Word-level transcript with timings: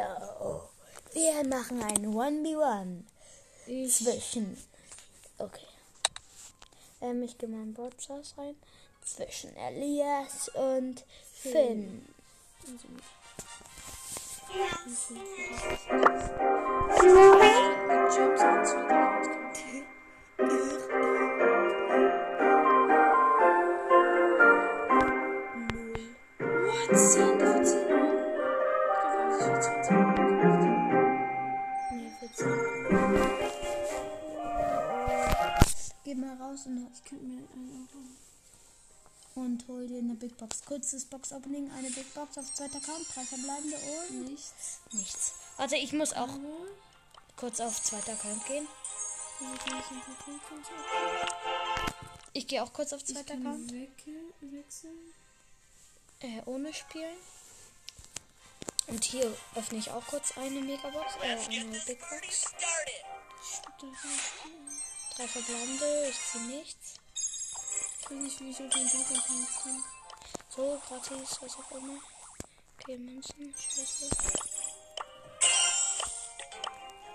Hallo. 0.00 0.68
Wir 1.12 1.44
machen 1.48 1.82
ein 1.82 2.06
1v1 2.06 3.02
Ich. 3.66 3.96
zwischen. 3.96 4.56
Okay. 5.38 5.66
Ähm, 7.00 7.22
ich 7.24 7.36
gehe 7.36 7.48
mal 7.48 7.62
in 7.62 7.74
Broadcast 7.74 8.38
rein. 8.38 8.54
Zwischen 9.04 9.56
Elias 9.56 10.50
und 10.50 11.04
Finn. 11.32 12.06
Jobs 18.16 18.87
Geh 36.08 36.14
mal 36.14 36.34
raus 36.40 36.64
und, 36.64 36.90
Ich 36.94 37.04
könnte 37.04 37.22
mir 37.26 37.46
einen 37.52 37.86
und 39.34 39.68
hol 39.68 39.86
dir 39.86 39.98
eine 39.98 40.14
Big 40.14 40.38
Box. 40.38 40.64
Kurzes 40.64 41.04
Box-Opening, 41.04 41.70
eine 41.72 41.90
Big 41.90 42.14
Box 42.14 42.38
auf 42.38 42.54
zweiter 42.54 42.78
Account, 42.78 43.06
drei 43.14 43.24
verbleibende 43.24 43.76
und 43.76 44.24
Nichts. 44.24 44.80
nichts. 44.92 45.34
Warte, 45.58 45.76
ich 45.76 45.92
muss 45.92 46.14
auch 46.14 46.30
Aber. 46.30 46.66
kurz 47.36 47.60
auf 47.60 47.82
zweiter 47.82 48.14
Account 48.14 48.46
gehen. 48.46 48.66
Ich 52.32 52.46
gehe 52.46 52.62
auch 52.62 52.72
kurz 52.72 52.94
auf 52.94 53.04
zweiter 53.04 53.34
Account. 53.34 53.70
wechseln. 53.70 55.12
Äh, 56.20 56.40
ohne 56.46 56.72
Spielen. 56.72 57.18
Und 58.86 59.04
hier 59.04 59.30
öffne 59.56 59.76
ich 59.76 59.90
auch 59.90 60.06
kurz 60.06 60.38
eine 60.38 60.58
Megabox, 60.62 61.16
äh, 61.22 61.36
eine 61.60 61.78
Big 61.86 62.00
Box. 62.00 62.46
Drei 65.18 65.26
verbleibende, 65.26 66.08
ich 66.08 66.16
ziehe 66.30 66.44
nichts. 66.44 66.94
Ich 67.12 68.04
weiß 68.04 68.18
nicht, 68.20 68.40
wie 68.40 68.50
ich 68.50 68.62
auf 68.62 68.72
den 68.72 68.88
Bankaccount 68.88 69.48
komme. 69.60 69.82
So, 70.48 70.80
gratis, 70.86 71.38
was 71.40 71.56
auch 71.56 71.70
immer. 71.72 71.98
Okay, 72.78 72.98
Münzen, 72.98 73.52
scheiße. 73.58 74.10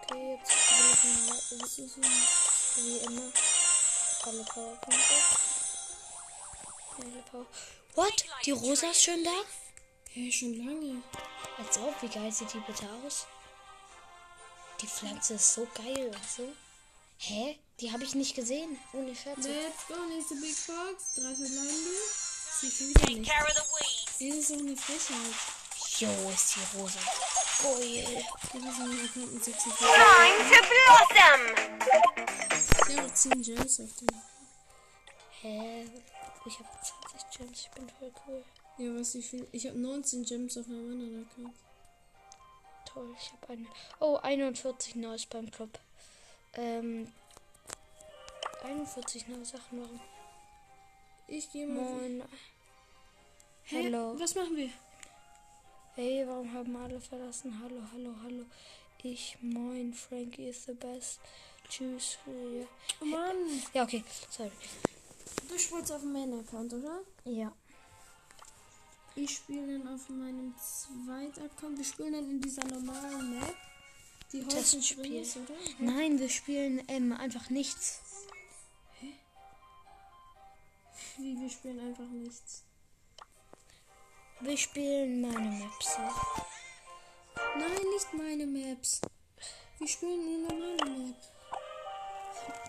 Okay, 0.01 0.37
jetzt 0.37 1.51
will 1.51 1.63
ich 1.63 1.79
mal 1.79 2.01
so. 2.01 2.01
wie 2.75 2.97
immer 3.05 3.31
alle 4.25 4.43
Powerpunkte. 4.43 5.13
Alle 6.97 7.23
Power. 7.31 7.45
What? 7.95 8.25
Die 8.45 8.51
Rosa 8.51 8.87
ist 8.87 9.03
schon 9.03 9.23
da? 9.23 9.43
Hä, 10.09 10.29
schon 10.29 10.53
lange. 10.57 11.01
Als 11.57 11.77
ob, 11.77 12.01
wie 12.01 12.09
geil 12.09 12.33
sieht 12.33 12.51
die 12.53 12.59
bitte 12.59 12.85
aus? 13.05 13.27
Die 14.81 14.87
Pflanze 14.87 15.35
ist 15.35 15.53
so 15.53 15.65
geil 15.73 16.07
und 16.13 16.29
so. 16.29 16.53
Hä? 17.19 17.59
Die 17.79 17.91
habe 17.91 18.03
ich 18.03 18.15
nicht 18.15 18.35
gesehen. 18.35 18.77
Ohne 18.93 19.15
Scherz. 19.15 19.45
Let's 19.45 19.87
go, 19.87 19.95
nächste 20.07 20.35
Big 20.35 20.55
Box. 20.67 21.15
Drei 21.15 21.33
verbleibende. 21.33 21.89
Sie 22.59 22.71
schon 22.71 22.89
wieder 22.89 23.05
nicht. 23.07 23.29
Care 23.29 23.45
of 23.45 23.53
the 23.53 23.61
weeds. 23.61 24.19
Das 24.19 24.37
ist 24.37 24.51
auch 24.51 24.59
eine 24.59 24.77
Frechheit. 24.77 25.35
Jo, 25.99 26.29
ist 26.29 26.55
die 26.55 26.77
Rosa. 26.77 26.99
Geil. 27.63 28.25
Das 28.53 28.61
ist 28.61 28.79
ein 28.79 29.05
Account 29.05 29.33
mit 29.33 29.43
46. 29.43 29.87
Time 29.87 30.37
to 30.49 30.59
blossom. 30.69 31.41
Ich 32.89 32.97
habe 32.97 33.07
auch 33.07 33.13
10 33.13 33.41
Gems 33.41 33.79
auf 33.79 33.95
dem. 33.97 34.07
Hä? 35.41 35.85
Ich 36.45 36.59
habe 36.59 36.69
20 37.09 37.37
Gems. 37.37 37.59
Ich 37.61 37.71
bin 37.71 37.89
voll 37.89 38.11
cool. 38.27 38.43
Ja, 38.77 38.99
was 38.99 39.15
ich 39.15 39.33
will. 39.33 39.47
Ich 39.51 39.67
habe 39.67 39.77
19 39.77 40.25
Gems 40.25 40.57
auf 40.57 40.67
meinem 40.67 40.91
anderen 40.91 41.27
Account. 41.29 41.55
Toll, 42.85 43.15
ich 43.19 43.31
habe 43.33 43.53
eine. 43.53 43.67
Oh, 43.99 44.17
41 44.17 44.95
Neues 44.95 45.25
beim 45.25 45.49
Club. 45.49 45.79
Ähm. 46.53 47.11
41 48.63 49.27
neue 49.27 49.45
Sachen. 49.45 49.81
Warum? 49.81 49.99
Ich 51.27 51.51
gehe 51.51 51.67
mal. 51.67 51.83
Moin. 51.83 52.23
Hä? 53.63 53.83
Hallo. 53.83 54.19
Was 54.19 54.35
machen 54.35 54.55
wir? 54.55 54.69
Hey, 55.95 56.25
warum 56.27 56.51
haben 56.53 56.75
alle 56.75 56.99
verlassen? 56.99 57.59
Hallo, 57.61 57.81
hallo, 57.93 58.15
hallo. 58.23 58.45
Ich, 59.03 59.37
moin, 59.41 59.93
Frankie 59.93 60.47
is 60.49 60.65
the 60.65 60.73
best. 60.73 61.19
Tschüss. 61.69 62.17
Ja, 62.25 62.65
Oh 63.01 63.05
Mann. 63.05 63.35
ja 63.73 63.83
okay, 63.83 64.03
sorry. 64.29 64.51
Du 65.49 65.57
spielst 65.59 65.91
auf 65.91 66.01
dem 66.01 66.13
Main-Account, 66.13 66.73
oder? 66.73 67.01
Ja. 67.25 67.51
Ich 69.15 69.35
spiele 69.35 69.77
dann 69.79 69.93
auf 69.93 70.09
meinem 70.09 70.55
zweiten 70.57 71.41
Account. 71.45 71.77
Wir 71.77 71.85
spielen 71.85 72.13
dann 72.13 72.29
in 72.29 72.41
dieser 72.41 72.65
normalen 72.65 73.39
Map. 73.39 73.55
Die 74.31 74.43
heute 74.43 74.57
ist, 74.57 75.37
oder? 75.37 75.53
Nein, 75.79 76.17
wir 76.17 76.29
spielen 76.29 76.81
ähm, 76.87 77.11
einfach 77.11 77.49
nichts. 77.51 78.01
Wir 81.43 81.49
spielen 81.49 81.79
einfach 81.81 82.07
nichts. 82.07 82.63
Wir 84.39 84.57
spielen 84.57 85.19
meine 85.19 85.51
Maps. 85.51 85.97
Nein, 87.57 87.83
nicht 87.93 88.13
meine 88.13 88.45
Maps. 88.45 89.01
Wir 89.77 89.87
spielen 89.87 90.21
die 90.25 90.37
normale 90.37 90.99
Map. 90.99 91.15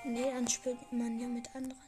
Nee, 0.04 0.30
dann 0.32 0.48
spielt 0.48 0.92
man 0.92 1.20
ja 1.20 1.28
mit 1.28 1.54
anderen. 1.54 1.80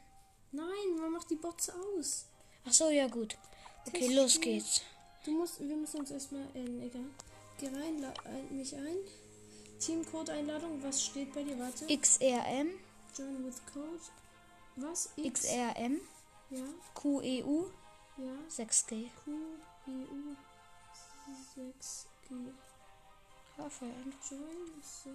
Nein, 0.53 0.97
man 0.97 1.11
macht 1.11 1.29
die 1.29 1.35
Bots 1.35 1.69
aus. 1.69 2.25
Ach 2.65 2.71
so, 2.71 2.89
ja 2.89 3.07
gut. 3.07 3.37
Okay, 3.85 3.99
Testspiel. 3.99 4.15
los 4.15 4.39
geht's. 4.39 4.81
Du 5.25 5.31
musst, 5.31 5.59
wir 5.59 5.75
müssen 5.75 5.99
uns 5.99 6.11
erstmal, 6.11 6.47
äh, 6.55 6.85
egal. 6.85 7.03
Geh 7.59 7.67
rein, 7.67 7.99
la, 7.99 8.13
ein, 8.23 8.55
mich 8.55 8.73
ein. 8.73 8.97
Teamcode-Einladung, 9.79 10.81
was 10.81 11.03
steht 11.03 11.33
bei 11.33 11.43
dir? 11.43 11.59
Warte. 11.59 11.85
XRM, 11.85 12.69
Join 13.17 13.45
with 13.45 13.61
Code. 13.73 14.01
Was? 14.77 15.09
X? 15.17 15.41
XRM, 15.43 15.99
Ja, 16.49 16.63
QEU, 16.93 17.65
ja. 18.17 18.33
6G. 18.49 19.09
Q, 19.23 19.31
E, 19.87 19.91
U, 19.91 20.35
6, 21.55 22.07
G. 22.27 22.35
Ja, 23.57 23.69
voll. 23.69 23.91
So. 24.21 25.09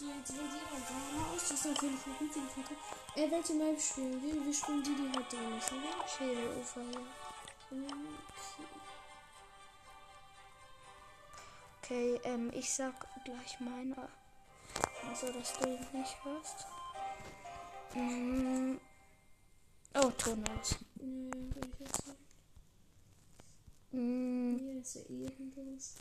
Jetzt 0.00 0.34
will 0.34 0.44
jeder 0.44 0.80
da 0.88 1.20
raus. 1.20 1.48
Das 1.48 1.52
ist 1.52 1.66
auf 1.66 1.82
jeden 1.82 1.98
Fall 1.98 2.14
gut. 2.18 2.30
die 2.34 2.62
Kacke. 2.62 2.74
Äh, 3.16 3.30
welche 3.30 3.52
Map 3.54 3.80
spielen 3.80 4.22
wir? 4.22 4.44
Wir 4.44 4.54
spielen 4.54 4.82
die, 4.82 4.94
die 4.94 5.12
halt 5.14 5.32
drin 5.32 5.58
ist, 5.58 5.72
oder? 5.72 6.08
Schädelufer, 6.08 6.80
ja. 6.80 7.00
Okay. 7.70 8.66
Okay, 11.82 12.20
ähm, 12.24 12.50
ich 12.54 12.72
sag 12.72 12.94
gleich 13.24 13.60
meine. 13.60 14.08
Also, 15.08 15.32
dass 15.32 15.52
du 15.58 15.68
ihn 15.68 15.86
nicht 15.92 16.16
hörst. 16.24 16.66
Mm. 17.94 18.78
Oh, 19.94 20.10
Ton 20.16 20.44
aus. 20.48 20.76
Ja, 21.00 21.06
will 21.06 21.70
ich 21.72 21.80
jetzt 21.80 22.06
sagen. 22.06 22.18
Mm. 23.92 24.58
Hier 24.58 24.80
ist 24.80 24.94
ja 24.94 25.00
eh 25.02 25.28
anderes. 25.38 25.94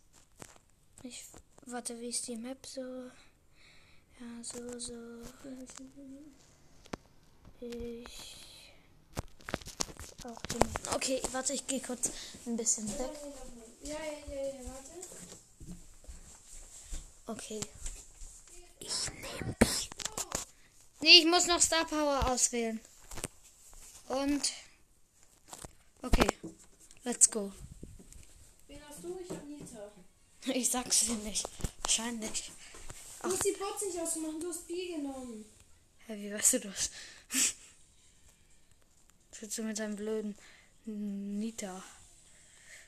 Ich, 1.03 1.25
warte, 1.65 1.99
wie 1.99 2.09
ist 2.09 2.27
die 2.27 2.35
Map 2.35 2.65
so? 2.65 2.81
Ja, 2.81 4.43
so, 4.43 4.77
so. 4.79 4.93
Ich. 7.61 8.45
Auch 10.23 10.41
die 10.41 10.57
Map. 10.57 10.95
Okay, 10.95 11.21
warte, 11.31 11.53
ich 11.53 11.65
gehe 11.65 11.81
kurz 11.81 12.11
ein 12.45 12.57
bisschen 12.57 12.87
weg. 12.99 13.09
Ja, 13.83 13.93
ja, 13.93 14.35
ja, 14.35 14.45
ja, 14.47 14.65
warte. 14.65 14.91
Okay. 17.25 17.59
Ich 18.79 19.09
nehme. 19.11 19.55
Nee, 21.01 21.19
ich 21.19 21.25
muss 21.25 21.47
noch 21.47 21.61
Star 21.61 21.85
Power 21.85 22.27
auswählen. 22.31 22.79
Und. 24.09 24.53
Okay. 26.01 26.27
Let's 27.03 27.29
go. 27.29 27.51
Wen 28.67 28.81
hast 28.87 29.03
du? 29.03 29.17
Ich 29.23 29.29
hab 29.29 29.45
Nita. 29.45 29.91
Ich 30.59 30.69
sag's 30.69 31.05
dir 31.05 31.15
nicht. 31.15 31.47
Wahrscheinlich. 31.83 32.51
Du 33.21 33.29
hast 33.29 33.45
die 33.45 33.51
Bots 33.51 33.85
nicht 33.85 33.99
ausgemacht, 33.99 34.41
du 34.41 34.49
hast 34.49 34.67
B 34.67 34.95
genommen. 34.95 35.45
Hä, 36.07 36.15
wie 36.17 36.33
weißt 36.33 36.53
du 36.53 36.59
das? 36.61 36.89
Sitzt 39.31 39.57
du 39.57 39.63
mit 39.63 39.77
deinem 39.77 39.95
blöden 39.95 40.35
Nita? 40.85 41.83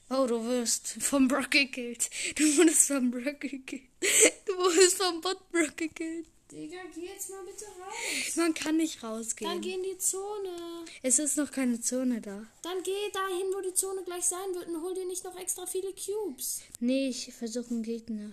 Oh, 0.09 0.25
du 0.25 0.43
wirst 0.43 0.87
vom 0.99 1.27
Brock 1.27 1.51
gekillt. 1.51 2.09
Du 2.35 2.43
wurdest 2.57 2.87
vom 2.87 3.11
Brock 3.11 3.39
gekillt. 3.41 3.83
Du 4.45 4.57
wurdest 4.57 4.97
vom 4.97 5.21
Bot 5.21 5.51
Brock 5.51 5.77
gekillt. 5.77 6.27
Digga, 6.51 6.79
geh 6.93 7.05
jetzt 7.05 7.29
mal 7.29 7.43
bitte 7.45 7.65
raus. 7.65 8.35
Man 8.35 8.53
kann 8.53 8.75
nicht 8.77 9.01
Dann 9.01 9.11
rausgehen. 9.13 9.61
geh 9.61 9.73
in 9.73 9.83
die 9.83 9.97
Zone. 9.97 10.85
Es 11.01 11.17
ist 11.17 11.37
noch 11.37 11.49
keine 11.49 11.79
Zone 11.79 12.19
da. 12.19 12.45
Dann 12.61 12.83
geh 12.83 13.09
dahin, 13.13 13.47
wo 13.55 13.61
die 13.61 13.73
Zone 13.73 14.03
gleich 14.03 14.25
sein 14.25 14.53
wird 14.53 14.67
und 14.67 14.81
hol 14.81 14.93
dir 14.93 15.05
nicht 15.05 15.23
noch 15.23 15.37
extra 15.37 15.65
viele 15.65 15.93
Cubes. 15.93 16.61
Nee, 16.81 17.07
ich 17.09 17.33
versuche 17.33 17.69
einen 17.69 17.83
Gegner 17.83 18.31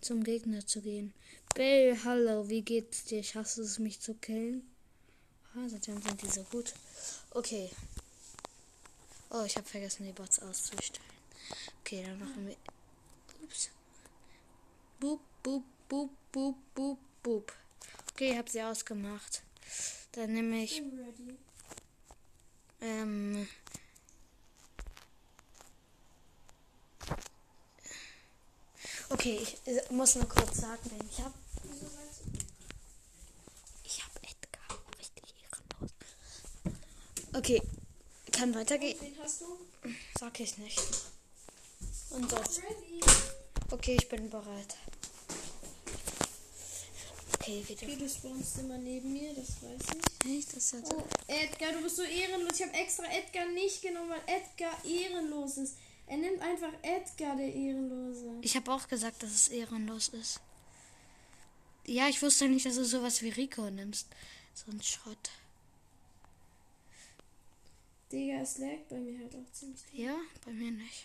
zum 0.00 0.24
Gegner 0.24 0.66
zu 0.66 0.80
gehen. 0.80 1.12
Bell, 1.54 1.96
hallo, 2.04 2.48
wie 2.48 2.62
geht's 2.62 3.04
dir? 3.04 3.22
Schaffst 3.22 3.58
du 3.58 3.62
es, 3.62 3.78
mich 3.78 4.00
zu 4.00 4.14
killen? 4.14 4.68
Ah, 5.54 5.68
seitdem 5.68 6.00
sind 6.02 6.22
die 6.22 6.28
so 6.30 6.42
gut. 6.44 6.72
Okay. 7.32 7.70
Oh, 9.30 9.44
ich 9.44 9.56
habe 9.56 9.68
vergessen, 9.68 10.06
die 10.06 10.12
Bots 10.12 10.40
auszustellen. 10.40 11.04
Okay, 11.80 12.02
dann 12.04 12.18
machen 12.18 12.46
wir. 12.46 12.56
Ups. 13.44 13.70
Boop, 14.98 15.20
boop, 15.42 15.64
boop, 15.88 16.10
boop, 16.32 16.56
boop, 16.74 16.98
boop. 17.22 17.52
Okay, 18.12 18.32
ich 18.32 18.38
habe 18.38 18.50
sie 18.50 18.62
ausgemacht. 18.62 19.42
Dann 20.12 20.32
nehme 20.32 20.62
ich 20.62 20.82
ähm, 22.80 23.46
Okay, 29.10 29.40
ich 29.42 29.58
äh, 29.66 29.92
muss 29.92 30.14
nur 30.14 30.28
kurz 30.28 30.58
sagen, 30.58 30.88
denn 30.88 31.08
ich 31.10 31.20
habe 31.20 31.34
ich 33.82 34.02
habe 34.02 34.14
Edgar 34.22 34.78
richtig 34.98 35.24
ehrenlos. 35.42 35.90
Okay, 37.34 37.60
kann 38.32 38.54
weitergehen. 38.54 38.96
Wen 39.00 39.16
hast 39.22 39.40
du? 39.40 39.46
Sag 40.18 40.38
ich 40.38 40.56
nicht. 40.58 40.80
Und 42.10 42.30
sonst. 42.30 42.60
Okay, 43.70 43.96
ich 44.00 44.08
bin 44.08 44.30
bereit. 44.30 44.76
Okay, 47.50 47.68
wieder. 47.68 47.82
Okay, 47.82 47.96
du 47.96 48.08
spawnst 48.08 48.58
immer 48.58 48.78
neben 48.78 49.12
mir, 49.12 49.34
das 49.34 49.62
weiß 49.62 49.96
ich. 50.24 50.38
Echt? 50.38 50.56
Das 50.56 50.70
so. 50.70 50.76
Oh, 50.84 51.04
Edgar, 51.26 51.72
du 51.72 51.82
bist 51.82 51.96
so 51.96 52.02
ehrenlos. 52.02 52.60
Ich 52.60 52.66
habe 52.66 52.76
extra 52.76 53.04
Edgar 53.04 53.46
nicht 53.46 53.82
genommen, 53.82 54.10
weil 54.10 54.22
Edgar 54.26 54.84
ehrenlos 54.84 55.56
ist. 55.56 55.76
Er 56.06 56.16
nimmt 56.16 56.40
einfach 56.42 56.72
Edgar, 56.82 57.36
der 57.36 57.52
Ehrenlose. 57.52 58.38
Ich 58.42 58.56
habe 58.56 58.72
auch 58.72 58.88
gesagt, 58.88 59.22
dass 59.22 59.30
es 59.30 59.48
ehrenlos 59.48 60.08
ist. 60.08 60.40
Ja, 61.86 62.08
ich 62.08 62.20
wusste 62.20 62.48
nicht, 62.48 62.66
dass 62.66 62.74
du 62.74 62.84
sowas 62.84 63.22
wie 63.22 63.30
Rico 63.30 63.70
nimmst. 63.70 64.08
So 64.54 64.70
ein 64.70 64.82
Schrott. 64.82 65.30
Digga, 68.12 68.40
es 68.42 68.58
lag 68.58 68.78
bei 68.88 68.96
mir 68.96 69.20
halt 69.20 69.34
auch 69.36 69.52
ziemlich. 69.52 69.80
Ja, 69.92 70.16
bei 70.44 70.52
mir 70.52 70.72
nicht. 70.72 71.04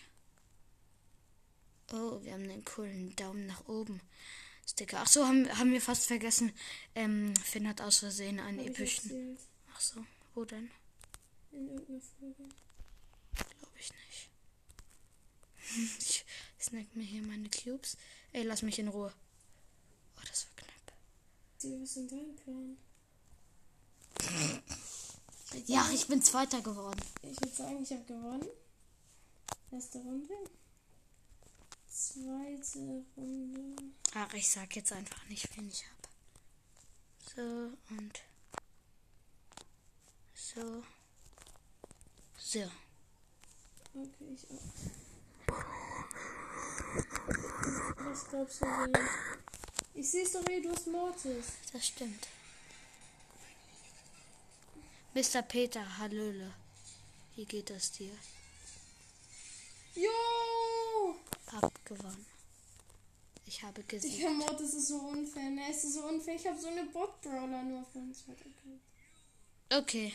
Oh, 1.94 2.20
wir 2.24 2.34
haben 2.34 2.50
einen 2.50 2.66
coolen 2.66 3.16
Daumen 3.16 3.46
nach 3.46 3.68
oben. 3.68 4.02
Sticker. 4.66 5.00
Ach 5.02 5.08
so, 5.08 5.28
haben, 5.28 5.48
haben 5.58 5.72
wir 5.72 5.82
fast 5.82 6.08
vergessen. 6.08 6.52
Ähm, 6.96 7.36
Finn 7.36 7.68
hat 7.68 7.82
aus 7.82 8.00
Versehen 8.00 8.40
einen 8.40 8.60
Hab 8.60 8.68
epischen. 8.68 9.38
Ach 9.74 9.80
so, 9.80 10.04
wo 10.34 10.44
denn? 10.44 10.72
In 11.52 11.68
irgendeiner 11.70 12.02
Folge. 12.20 12.44
Glaube 13.36 13.80
ich 13.80 13.92
nicht. 13.92 14.30
Ich 16.58 16.72
snack 16.72 16.96
mir 16.96 17.04
hier 17.04 17.22
meine 17.22 17.48
Cubes. 17.50 17.96
Ey, 18.32 18.42
lass 18.42 18.64
mich 18.64 18.80
in 18.80 18.88
Ruhe. 18.88 19.14
Oh, 20.18 20.22
das 20.28 20.48
war 20.48 20.56
knapp. 20.56 20.98
Digga, 21.62 21.82
was 21.82 21.96
ist 21.96 22.12
dein 22.12 22.36
Plan? 22.36 22.78
Ja, 25.68 25.88
ich 25.94 26.08
bin 26.08 26.22
Zweiter 26.24 26.62
geworden. 26.62 27.00
Ich 27.22 27.40
würde 27.40 27.56
sagen, 27.56 27.84
ich 27.84 27.92
habe 27.92 28.04
gewonnen. 28.06 28.48
Erste 29.72 30.00
Runde. 30.00 30.34
Zweite 31.96 33.06
Runde. 33.16 33.82
Ach, 34.16 34.34
ich 34.34 34.50
sag 34.50 34.76
jetzt 34.76 34.92
einfach 34.92 35.26
nicht, 35.30 35.48
wen 35.56 35.70
ich 35.70 35.86
habe. 35.86 35.96
So 37.34 37.96
und 37.96 38.22
so. 40.34 40.84
So. 42.38 42.70
Okay, 43.94 44.34
ich 44.34 44.46
auch. 44.52 44.74
Was 48.06 48.28
glaubst 48.28 48.62
du, 48.62 48.66
wen? 48.66 48.94
Ich 49.94 50.12
sehe 50.12 50.24
es 50.24 50.34
doch 50.34 50.46
eh, 50.50 50.60
du 50.60 50.72
hast 50.72 50.88
Mortis. 50.88 51.46
Das 51.72 51.88
stimmt. 51.88 52.28
Mr. 55.14 55.42
Peter, 55.44 55.98
Hallöle. 55.98 56.54
Wie 57.38 57.46
geht 57.46 57.70
es 57.70 57.94
dir? 57.94 58.12
Jo! 59.96 60.55
Hab 61.52 61.86
gewonnen. 61.86 62.26
Ich 63.46 63.62
habe 63.64 63.84
gesiegt. 63.84 64.18
Digga, 64.18 64.32
Mortis 64.32 64.74
ist 64.74 64.88
so 64.88 64.98
unfair. 64.98 65.50
Ne, 65.52 65.70
es 65.70 65.84
ist 65.84 65.94
so 65.94 66.04
unfair. 66.06 66.36
Ich 66.36 66.48
habe 66.48 66.60
so 66.60 66.68
eine 66.68 66.84
Bot-Brawler 66.86 67.64
nur 67.64 67.82
auf 67.82 67.94
meinem 67.94 68.14
zweiten 68.14 68.54
Account. 68.54 68.82
Okay. 69.70 70.14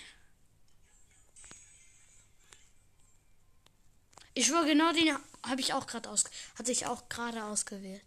Ich 4.35 4.47
schwöre, 4.47 4.67
genau 4.67 4.93
den 4.93 5.17
habe 5.45 5.61
ich 5.61 5.73
auch 5.73 5.87
gerade 5.87 6.09
aus, 6.09 6.25
hatte 6.57 6.73
ich 6.73 6.87
auch 6.87 7.09
gerade 7.09 7.45
ausgewählt. 7.45 8.05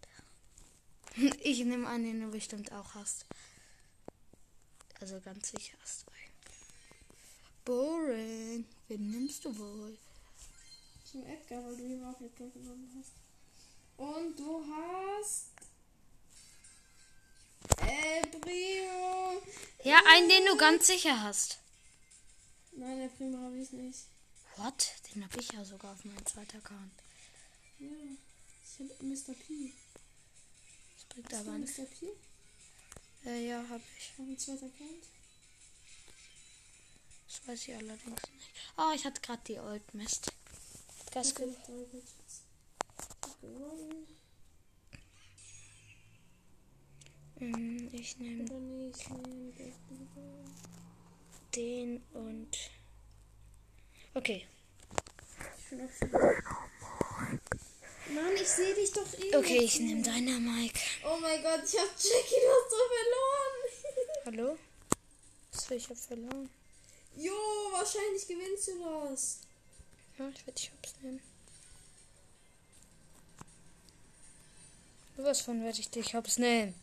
Ich 1.43 1.59
nehme 1.59 1.87
an, 1.87 2.03
den 2.03 2.21
du 2.21 2.31
bestimmt 2.31 2.71
auch 2.71 2.95
hast. 2.95 3.27
Also 4.99 5.19
ganz 5.19 5.51
sicher 5.51 5.77
hast 5.83 6.07
du 6.07 6.11
einen. 6.11 6.33
Boring. 7.65 8.65
Wen 8.87 9.11
nimmst 9.11 9.45
du 9.45 9.55
wohl? 9.55 9.97
Zum 11.13 11.27
Edgar, 11.27 11.63
weil 11.63 11.77
du 11.77 11.83
ihm 11.85 12.03
auch 12.03 12.19
Edgar 12.19 12.47
genommen 12.49 12.91
hast. 12.97 13.11
Und 13.97 14.35
du 14.35 14.65
hast. 14.65 15.51
Äh, 17.87 18.25
Primo. 18.25 19.39
Ja, 19.83 20.01
einen, 20.07 20.27
den 20.27 20.43
du 20.47 20.57
ganz 20.57 20.87
sicher 20.87 21.21
hast. 21.21 21.59
Nein, 22.71 22.97
der 22.97 23.09
Primo 23.09 23.37
habe 23.43 23.59
ich 23.59 23.71
nicht. 23.73 24.07
What? 24.55 24.91
Den 25.13 25.23
habe 25.23 25.39
ich 25.39 25.51
ja 25.51 25.63
sogar 25.63 25.93
auf 25.93 26.03
meinem 26.03 26.25
zweiten 26.25 26.57
Account. 26.57 26.93
Ja. 27.77 27.87
Ich 28.63 28.79
habe 28.79 29.05
Mr. 29.05 29.35
P. 29.35 29.71
Das 30.95 31.05
bringt 31.09 31.31
Hast 31.31 31.41
aber 31.41 31.51
du 31.51 31.57
nicht. 31.59 31.77
Mr. 31.77 31.85
P? 31.85 33.29
Äh, 33.29 33.49
ja, 33.49 33.57
habe 33.69 33.83
ich. 33.99 34.09
Auf 34.17 34.25
dem 34.25 34.39
zweiten 34.39 34.65
Account? 34.65 35.03
Das 37.27 37.47
weiß 37.47 37.67
ich 37.67 37.75
allerdings 37.75 38.07
nicht. 38.33 38.49
Oh, 38.79 38.91
ich 38.95 39.05
hatte 39.05 39.21
gerade 39.21 39.43
die 39.45 39.59
Old 39.59 39.93
Mist. 39.93 40.31
Das 41.13 41.35
gut. 41.35 41.55
Ich. 47.37 47.39
Mm, 47.39 47.89
Ich 47.91 48.17
nehme 48.17 48.45
den 51.55 52.03
und. 52.13 52.57
Okay. 54.15 54.47
Ich 55.57 55.69
bin 55.69 55.81
auch 55.85 55.91
schon. 55.97 56.11
Mann, 58.15 58.33
ich 58.35 58.47
sehe 58.47 58.73
dich 58.75 58.91
doch 58.91 59.07
eh. 59.19 59.35
Okay, 59.35 59.59
ich 59.63 59.79
nehme 59.79 60.01
deiner 60.01 60.39
Mike. 60.39 60.79
Oh 61.05 61.17
mein 61.21 61.41
Gott, 61.43 61.61
ich 61.65 61.79
hab 61.79 61.89
Jackie 61.89 62.41
das 62.41 62.69
so 62.69 62.77
verloren. 62.95 63.55
Hallo? 64.25 64.57
So, 65.51 65.75
ich 65.75 65.85
habe 65.85 65.95
verloren. 65.95 66.49
Jo, 67.15 67.33
wahrscheinlich 67.71 68.27
gewinnst 68.27 68.67
du 68.67 68.79
das. 69.09 69.41
Ja, 70.17 70.29
ich 70.29 70.45
werde 70.45 70.59
Shops 70.59 70.93
nehmen. 71.01 71.21
Was 75.17 75.41
von 75.41 75.63
werde 75.63 75.79
ich 75.79 75.89
die 75.89 76.03
Shops 76.03 76.37
nehmen? 76.37 76.75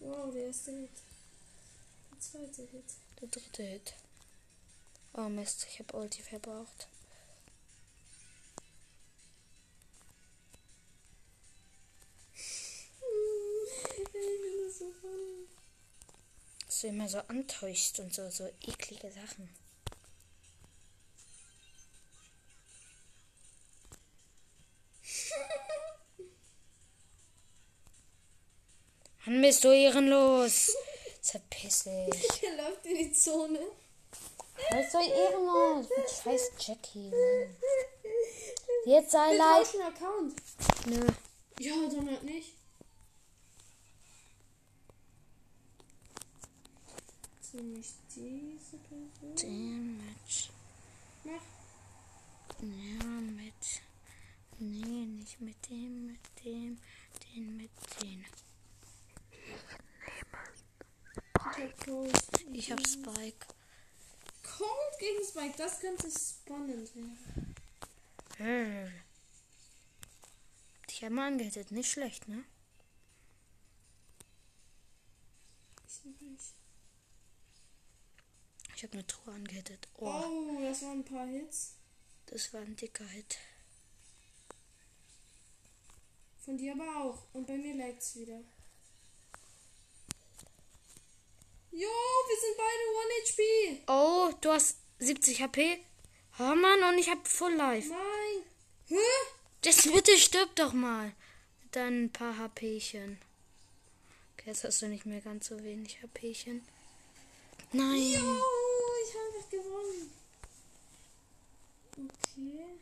Wow, 0.00 0.32
der 0.32 0.46
erste 0.46 0.72
Hit. 0.72 0.90
Der 2.10 2.20
zweite 2.20 2.62
Hit. 2.62 2.84
Der 3.20 3.28
dritte 3.28 3.62
Hit. 3.62 3.94
Oh 5.14 5.28
Mist, 5.28 5.66
ich 5.70 5.78
habe 5.78 5.96
Ulti 5.96 6.22
verbraucht. 6.22 6.88
Dass 16.66 16.80
du 16.80 16.88
immer 16.88 17.08
so 17.08 17.18
antäuschst 17.18 18.00
und 18.00 18.12
so, 18.12 18.28
so 18.30 18.48
eklige 18.60 19.12
Sachen. 19.12 19.48
Mann, 29.34 29.42
bist 29.42 29.64
du 29.64 29.72
ehrenlos. 29.72 30.76
Verpiss 31.20 31.84
dich. 31.84 32.42
Er 32.42 32.56
läuft 32.56 32.86
in 32.86 32.98
die 32.98 33.12
Zone. 33.12 33.58
Was 34.70 34.92
so 34.92 34.98
ehrenlos? 34.98 35.86
Mit 35.96 36.10
scheiß 36.10 36.52
Jackie. 36.60 37.10
Mann. 37.10 37.56
Jetzt 38.86 39.10
sei 39.10 39.36
leid. 39.36 39.64
tauschen 39.66 39.82
Account. 39.82 40.34
Nö. 40.86 41.06
Ja, 41.58 41.74
dann 41.90 42.10
halt 42.10 42.22
nicht. 42.22 42.54
Jetzt 47.36 47.54
nehme 47.54 47.78
ich 47.80 47.92
diese 48.14 48.76
Person. 48.88 49.96
Mit. 49.96 50.50
Mach. 51.24 51.42
Ja, 52.60 53.04
mit. 53.04 53.82
Nee, 54.60 55.06
nicht 55.06 55.40
mit 55.40 55.56
dem, 55.68 56.06
mit 56.06 56.44
dem, 56.44 56.78
den 57.34 57.56
mit 57.56 57.70
den. 58.00 58.24
Ich 61.56 61.62
hab 61.62 61.84
Cold. 61.84 62.22
Ich 62.52 62.72
hab 62.72 62.86
Spike. 62.86 63.46
Cold 64.42 64.98
gegen 64.98 65.24
Spike, 65.24 65.54
das 65.56 65.80
könnte 65.80 66.08
spannend 66.10 66.94
werden. 66.94 67.54
Äh. 68.38 68.88
Ich 70.88 71.02
hab 71.04 71.10
mal 71.10 71.26
angehittet, 71.26 71.70
nicht 71.72 71.90
schlecht, 71.90 72.28
ne? 72.28 72.44
Ich 75.88 76.04
noch 76.04 76.20
nicht. 76.20 76.54
Ich 78.76 78.82
hab 78.84 78.92
eine 78.92 79.06
Truhe 79.06 79.34
angehittet. 79.34 79.88
Oh, 79.98 80.06
Oh, 80.06 80.58
das 80.62 80.82
waren 80.82 81.00
ein 81.00 81.04
paar 81.04 81.26
Hits. 81.26 81.74
das 82.26 82.52
war 82.54 82.60
ein 82.60 82.76
dicker 82.76 83.06
Hit. 83.06 83.36
Von 86.44 86.56
dir 86.58 86.72
aber 86.74 86.96
auch. 87.04 87.26
Und 87.32 87.46
bei 87.46 87.56
mir 87.56 87.74
lag's 87.74 88.16
wieder. 88.16 88.40
Jo, 91.76 91.88
wir 91.88 92.38
sind 92.40 92.56
beide 92.56 92.84
1 93.20 93.32
HP. 93.32 93.82
Oh, 93.88 94.32
du 94.40 94.52
hast 94.52 94.76
70 95.00 95.42
HP. 95.42 95.84
Oh 96.38 96.54
Mann, 96.54 96.82
und 96.84 96.98
ich 96.98 97.10
hab 97.10 97.26
Full 97.26 97.54
Life. 97.54 97.88
Nein. 97.88 98.44
Hä? 98.86 98.96
Das 99.62 99.82
bitte 99.82 100.16
stirb 100.16 100.54
doch 100.54 100.72
mal. 100.72 101.12
Mit 101.62 101.74
deinen 101.74 102.12
paar 102.12 102.36
HPchen. 102.38 103.18
Okay, 104.34 104.50
jetzt 104.50 104.62
hast 104.62 104.82
du 104.82 104.86
nicht 104.86 105.04
mehr 105.04 105.20
ganz 105.20 105.48
so 105.48 105.64
wenig 105.64 105.98
HPchen. 106.00 106.64
Nein. 107.72 107.96
Jo, 107.96 108.38
ich 109.02 109.14
habe 109.14 109.34
einfach 109.34 109.50
gewonnen. 109.50 110.12
Okay. 111.92 112.78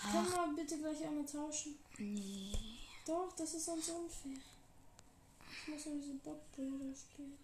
Können 0.00 0.56
wir 0.56 0.62
bitte 0.62 0.78
gleich 0.78 1.04
einmal 1.04 1.26
tauschen? 1.26 1.78
Nee. 1.98 2.52
Doch, 3.06 3.34
das 3.36 3.52
ist 3.52 3.66
sonst 3.66 3.90
unfair. 3.90 4.40
Ich 5.50 5.68
muss 5.68 5.84
in 5.84 6.00
diese 6.00 6.14
Botbilder 6.14 6.94
spielen. 6.94 7.36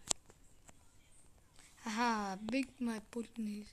Haha, 1.84 2.36
Big 2.36 2.68
My 2.78 3.00
Putnis. 3.10 3.66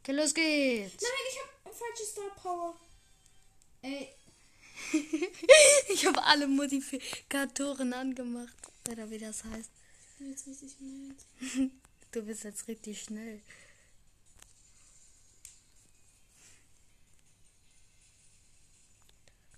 Okay, 0.00 0.12
los 0.12 0.34
geht's. 0.34 1.02
Nein, 1.02 1.10
ich 1.30 1.38
habe 1.40 1.76
falsche 1.76 2.04
Star 2.04 2.30
Power. 2.36 2.74
Ey, 3.82 4.08
Ich 5.88 6.06
habe 6.06 6.22
alle 6.22 6.46
Modifikatoren 6.46 7.92
angemacht. 7.92 8.54
Oder 8.90 9.10
wie 9.10 9.18
das 9.18 9.44
heißt. 9.44 9.70
jetzt 10.20 10.46
richtig. 10.46 10.74
Du 12.10 12.22
bist 12.22 12.44
jetzt 12.44 12.66
richtig 12.68 13.02
schnell. 13.02 13.42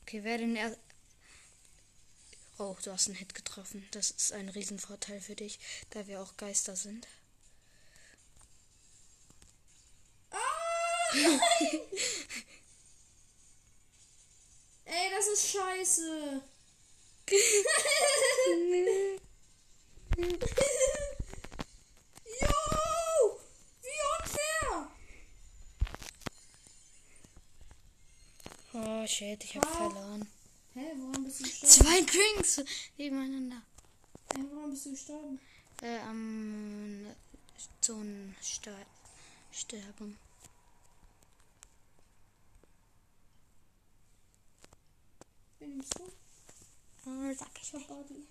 Okay, 0.03 0.25
wer 0.25 0.39
den 0.39 0.57
er 0.57 0.77
Oh, 2.61 2.77
du 2.85 2.93
hast 2.93 3.07
einen 3.09 3.17
Hit 3.17 3.35
getroffen. 3.35 3.89
Das 3.91 4.11
ist 4.11 4.33
ein 4.35 4.51
Riesenvorteil 4.51 5.19
für 5.23 5.35
dich, 5.35 5.59
da 5.89 6.07
wir 6.07 6.21
auch 6.21 6.37
Geister 6.37 6.77
sind. 6.77 7.09
Ey, 14.85 15.11
das 15.17 15.27
ist 15.29 15.51
scheiße. 15.53 16.43
Jo! 22.41 23.39
Wie 23.83 24.01
unfair! 24.19 24.91
Oh 28.75 29.07
shit, 29.07 29.43
ich 29.45 29.57
habe 29.57 29.67
Ah. 29.67 29.71
verloren. 29.77 30.29
Hä, 30.75 30.93
warum 30.99 31.25
bist 31.25 31.41
du 31.41 31.45
gestorben? 31.45 31.69
Zwei 31.69 32.01
Drinks 32.03 32.61
nebeneinander. 32.99 33.63
Hä, 34.35 34.41
warum 34.53 34.71
bist 34.71 34.87
du 34.87 34.91
gestorben? 34.91 35.41
Äh, 35.83 35.99
am 36.01 37.07
Zonensterben. 37.81 38.87
Sterben. 39.53 40.19
Wen 45.59 45.71
nimmst 45.71 45.99
du? 45.99 46.05
Oh, 47.07 47.35
sag 47.35 47.49
ich. 47.63 47.73
Body. 47.87 48.27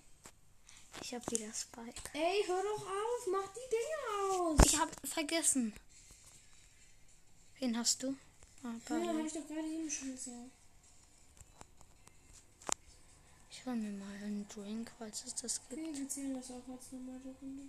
Ich 1.02 1.14
hab 1.14 1.30
wieder 1.30 1.52
Spike. 1.52 2.02
Ey, 2.14 2.42
hör 2.46 2.62
doch 2.62 2.86
auf, 2.86 3.26
mach 3.30 3.48
die 3.52 3.70
Dinge 3.70 4.40
aus. 4.42 4.58
Ich 4.64 4.78
hab 4.78 4.90
vergessen. 5.06 5.72
Wen 7.58 7.76
hast 7.76 8.02
du? 8.02 8.16
Ah, 8.62 8.74
Ja, 8.88 9.06
hab 9.14 9.24
ich 9.26 9.32
doch 9.32 9.46
gerade 9.46 9.68
eben 9.68 9.90
schon 9.90 10.12
gesagt. 10.12 10.50
Ich 13.60 13.66
hol 13.66 13.76
mir 13.76 13.92
mal 13.92 14.14
einen 14.14 14.48
Drink, 14.48 14.90
falls 14.96 15.22
es 15.26 15.34
das 15.34 15.60
gibt. 15.68 15.82
Okay, 15.82 15.92
wir 15.92 16.08
zählen 16.08 16.32
das 16.32 16.50
auch 16.50 16.66
als 16.66 16.92
normale 16.92 17.36
Runde. 17.42 17.64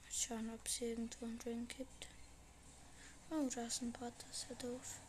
Mal 0.00 0.12
schauen, 0.12 0.48
ob 0.54 0.64
es 0.64 0.80
irgendwo 0.80 1.24
einen 1.24 1.40
Drink 1.40 1.76
gibt. 1.76 2.06
Oh, 3.30 3.48
da 3.52 3.66
ist 3.66 3.82
ein 3.82 3.90
Bot, 3.90 4.12
das 4.16 4.44
ist 4.44 4.46
ja 4.48 4.54
doof. 4.54 5.00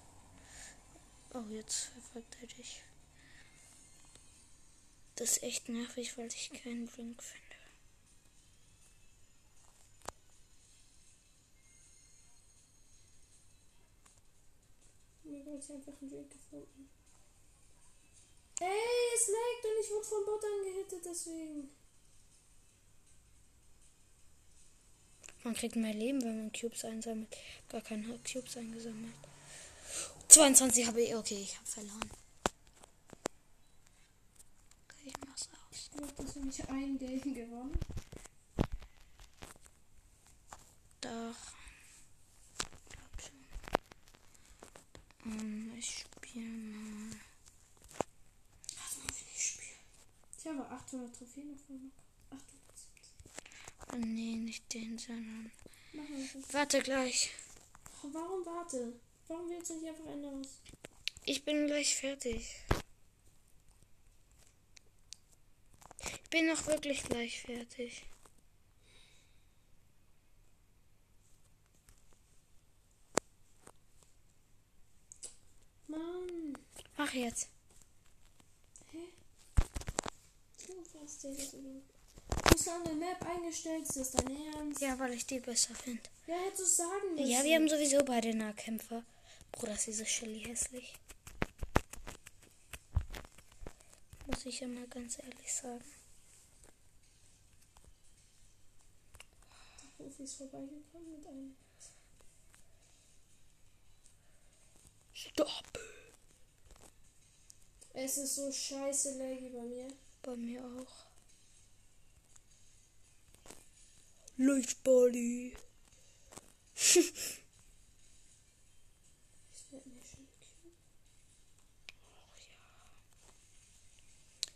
Oh, 1.36 1.44
jetzt 1.52 1.92
verfolgt 1.94 2.36
er 2.42 2.48
dich. 2.48 2.82
Das 5.16 5.34
ist 5.34 5.44
echt 5.44 5.70
nervig, 5.70 6.18
weil 6.18 6.26
ich 6.26 6.50
keinen 6.54 6.88
Drink 6.88 7.22
finde. 7.22 7.56
Mir 15.24 15.46
wurde 15.46 15.58
einfach 15.72 16.02
ein 16.02 16.10
Drink 16.10 16.32
gefunden. 16.32 16.90
Ey, 18.64 19.16
es 19.16 19.28
laggt 19.28 19.66
und 19.66 19.84
ich 19.84 19.92
wurde 19.92 20.06
vom 20.06 20.26
Bot 20.26 20.44
angehittet, 20.46 21.02
deswegen. 21.06 21.70
Man 25.44 25.54
kriegt 25.54 25.76
mehr 25.76 25.94
Leben, 25.94 26.22
wenn 26.24 26.38
man 26.38 26.54
Cubes 26.54 26.86
einsammelt. 26.86 27.28
Gar 27.68 27.82
keine 27.82 28.18
Cubes 28.20 28.56
eingesammelt. 28.56 29.14
22 30.30 30.88
habe 30.88 31.02
ich. 31.02 31.14
Okay, 31.14 31.42
ich 31.42 31.58
habe 31.58 31.68
verloren. 31.68 32.10
Okay, 34.86 35.08
ich 35.08 35.28
mach's 35.28 35.50
aus. 35.50 35.78
Ich 35.78 35.92
glaube, 35.92 36.14
dass 36.14 36.36
wir 36.36 36.46
nicht 36.46 36.70
ein 36.70 36.98
Game 36.98 37.34
gewonnen. 37.34 37.78
Doch. 41.02 41.36
Glaub 42.90 43.22
schon. 43.22 43.46
Ähm, 45.26 45.74
ich 45.78 46.06
spiele 46.22 46.48
mal. 46.48 47.18
Was 48.78 48.98
mal 48.98 49.14
für 49.14 49.26
ein 49.26 49.38
Spiel? 49.38 49.76
Ich 50.40 50.48
habe 50.48 50.70
800 50.94 51.16
Trophäen 51.16 51.54
auf 51.54 51.70
meinem 51.70 51.92
Account. 52.30 52.44
870. 52.44 53.94
Oh, 53.94 53.96
nee, 53.98 54.36
nicht 54.36 54.74
den, 54.74 54.98
sondern. 55.00 55.52
Warte 56.52 56.82
gleich. 56.82 57.32
Oh, 58.04 58.10
warum 58.12 58.46
warte? 58.46 58.94
Warum 59.28 59.50
willst 59.50 59.72
du 59.72 59.76
nicht 59.76 59.88
einfach 59.88 60.06
anderes? 60.06 60.60
Ich 61.26 61.44
bin 61.44 61.68
gleich 61.68 61.96
fertig. 61.96 62.64
Ich 66.06 66.30
bin 66.30 66.48
noch 66.48 66.68
wirklich 66.68 67.04
gleich 67.04 67.42
fertig. 67.42 68.06
Mann. 75.88 76.58
Mach 76.98 77.14
jetzt. 77.14 77.50
So 81.24 81.34
fast 81.34 81.54
der 81.54 81.62
das 81.62 81.66
über. 81.66 81.82
Du 82.28 82.50
hast 82.52 82.68
eine 82.68 82.96
Map 82.96 83.26
eingestellt, 83.26 83.84
ist 83.84 83.96
das 83.96 84.12
dein 84.12 84.54
Ernst? 84.54 84.82
Ja, 84.82 85.00
weil 85.00 85.14
ich 85.14 85.26
die 85.26 85.40
besser 85.40 85.74
finde. 85.74 86.02
Ja, 86.28 86.36
hättest 86.36 86.60
du 86.60 86.66
sagen 86.66 87.16
müssen. 87.16 87.30
Ja, 87.30 87.44
wir 87.46 87.56
haben 87.56 87.70
sowieso 87.70 88.04
beide 88.04 88.36
Nahkämpfer. 88.36 89.04
Bruder, 89.54 89.74
ist 89.74 89.88
diese 89.88 90.06
Shelly 90.06 90.42
hässlich. 90.42 90.94
Muss 94.28 94.46
ich 94.46 94.60
ja 94.60 94.68
mal 94.68 94.86
ganz 94.88 95.18
ehrlich 95.20 95.54
sagen. 95.54 95.86
Profis 99.96 100.34
vorbeigekommen 100.34 101.12
mit 101.16 101.26
einem. 101.26 101.56
Stopp! 105.14 105.80
Es 107.94 108.18
ist 108.18 108.36
so 108.36 108.52
scheiße 108.52 109.18
laggy 109.18 109.50
bei 109.50 109.62
mir. 109.62 109.88
Bei 110.22 110.36
mir 110.36 110.66
auch. 110.66 111.13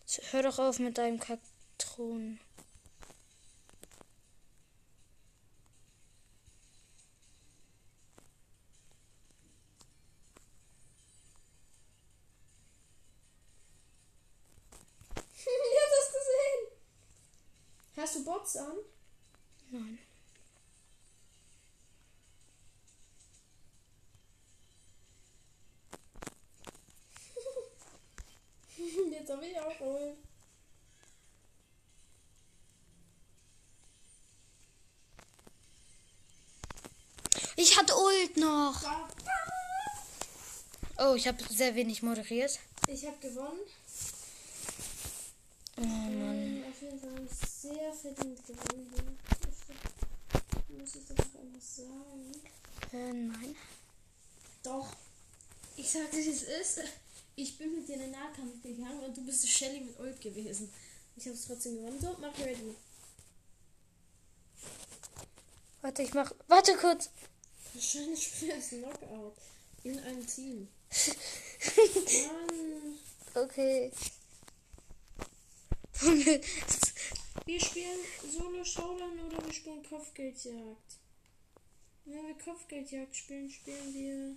So, 0.05 0.21
Hör 0.31 0.43
doch 0.43 0.57
auf 0.57 0.79
mit 0.79 0.97
deinem 0.97 1.19
Kackthron. 1.19 2.39
ich 15.35 15.45
hab 15.45 15.91
das 15.91 16.11
gesehen. 16.13 16.61
Hast 17.95 18.15
du 18.15 18.25
Bots 18.25 18.55
an? 18.57 18.77
Nein. 19.69 19.99
Jetzt 29.11 29.29
habe 29.29 29.45
ich 29.45 29.59
auch 29.59 29.79
wohl. 29.79 30.15
Ich 37.59 37.75
hatte 37.77 37.93
Ult 37.97 38.37
noch. 38.37 38.81
Oh, 40.99 41.15
ich 41.15 41.27
habe 41.27 41.43
sehr 41.49 41.75
wenig 41.75 42.03
moderiert. 42.03 42.59
Ich 42.87 43.05
habe 43.05 43.17
gewonnen. 43.17 43.59
Oh 45.77 45.81
Mann. 45.81 46.63
Auf 46.69 46.81
jeden 46.81 46.99
Fall 46.99 47.27
sehr 47.29 47.93
verdient 47.93 48.45
gewonnen. 48.45 49.17
Muss 50.69 50.95
ich 50.95 51.05
das 51.07 51.17
noch 51.17 51.41
etwas 51.41 51.75
sagen? 51.75 52.31
Äh, 52.93 53.13
nein. 53.13 53.55
Doch. 54.63 54.87
Ich 55.75 55.89
sag 55.89 56.11
dir, 56.11 56.25
wie 56.25 56.29
es 56.29 56.43
ist. 56.43 56.81
Ich 57.35 57.57
bin 57.57 57.75
mit 57.75 57.87
dir 57.87 57.93
in 57.93 58.01
den 58.01 58.11
Nahkampf 58.11 58.61
gegangen 58.63 58.99
und 58.99 59.15
du 59.15 59.23
bist 59.25 59.47
Shelly 59.47 59.81
mit 59.81 59.99
Ult 59.99 60.19
gewesen. 60.19 60.71
Ich 61.15 61.25
habe 61.25 61.35
es 61.35 61.45
trotzdem 61.45 61.75
gewonnen. 61.75 61.99
So, 62.01 62.15
mach 62.19 62.37
ready. 62.39 62.75
Warte, 65.81 66.01
ich 66.03 66.13
mach. 66.13 66.31
Warte 66.47 66.75
kurz. 66.75 67.09
Wahrscheinlich 67.73 68.23
spielst 68.23 68.71
du 68.71 68.81
Knockout. 68.81 69.35
In 69.83 69.99
einem 69.99 70.25
Team. 70.25 70.67
Mann. 72.27 72.97
Okay. 73.35 73.91
Wir 77.47 77.61
spielen 77.61 77.99
Solo 78.29 78.61
Showdown 78.61 79.17
oder 79.21 79.45
wir 79.45 79.53
spielen 79.53 79.81
Kopfgeldjagd. 79.81 80.99
Wenn 82.03 82.27
wir 82.27 82.37
Kopfgeldjagd 82.37 83.15
spielen, 83.15 83.49
spielen 83.49 83.93
wir 83.93 84.35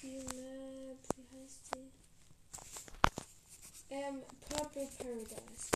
die 0.00 0.18
Map, 0.18 0.98
wie 1.16 1.42
heißt 1.42 1.60
die? 1.74 1.90
Ähm, 3.92 4.22
Purple 4.48 4.88
Paradise. 4.96 5.70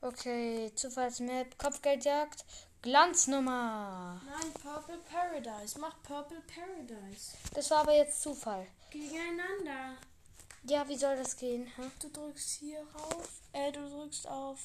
okay, 0.00 0.72
Zufallsmap, 0.74 1.56
Kopfgeldjagd, 1.56 2.44
Glanznummer. 2.82 4.20
Nein, 4.26 4.52
Purple 4.54 4.98
Paradise. 5.08 5.78
Mach 5.78 6.02
Purple 6.02 6.42
Paradise. 6.52 7.36
Das 7.54 7.70
war 7.70 7.82
aber 7.82 7.94
jetzt 7.94 8.20
Zufall. 8.20 8.66
Gegeneinander. 8.90 9.98
Ja, 10.64 10.88
wie 10.88 10.96
soll 10.96 11.16
das 11.16 11.36
gehen? 11.36 11.68
Hä? 11.76 11.82
Du 12.00 12.08
drückst 12.08 12.58
hier 12.58 12.84
rauf. 12.92 13.28
Äh, 13.52 13.70
du 13.70 13.88
drückst 13.88 14.26
auf 14.26 14.58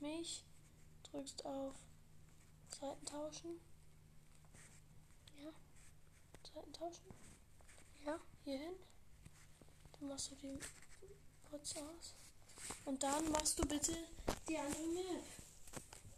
mich. 0.00 0.44
Drückst 1.10 1.44
auf 1.44 1.74
Seiten 2.68 3.04
tauschen. 3.04 3.60
Ja. 5.42 5.50
Seiten 6.54 6.72
tauschen. 6.72 7.04
Ja. 8.04 8.18
Hier 8.44 8.58
hin. 8.58 8.74
Dann 9.98 10.08
machst 10.08 10.30
du 10.30 10.34
die 10.36 10.58
kurz 11.50 11.74
aus. 11.76 12.14
Und 12.84 13.02
dann 13.02 13.30
machst 13.30 13.58
du 13.58 13.66
bitte 13.66 13.96
die 14.48 14.56
andere 14.56 14.86
Map. 14.86 15.24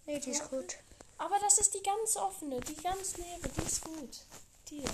Nee, 0.07 0.19
die 0.21 0.31
ist 0.31 0.49
gut. 0.51 0.77
Aber 1.19 1.39
das 1.39 1.59
ist 1.59 1.75
die 1.75 1.83
ganz 1.83 2.17
offene, 2.17 2.61
die 2.61 2.75
ganz 2.75 3.17
leere, 3.17 3.49
die 3.49 3.63
ist 3.63 3.85
gut. 3.85 4.21
Die. 4.69 4.85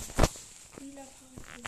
Lila 0.79 1.03
Parapluie. 1.03 1.63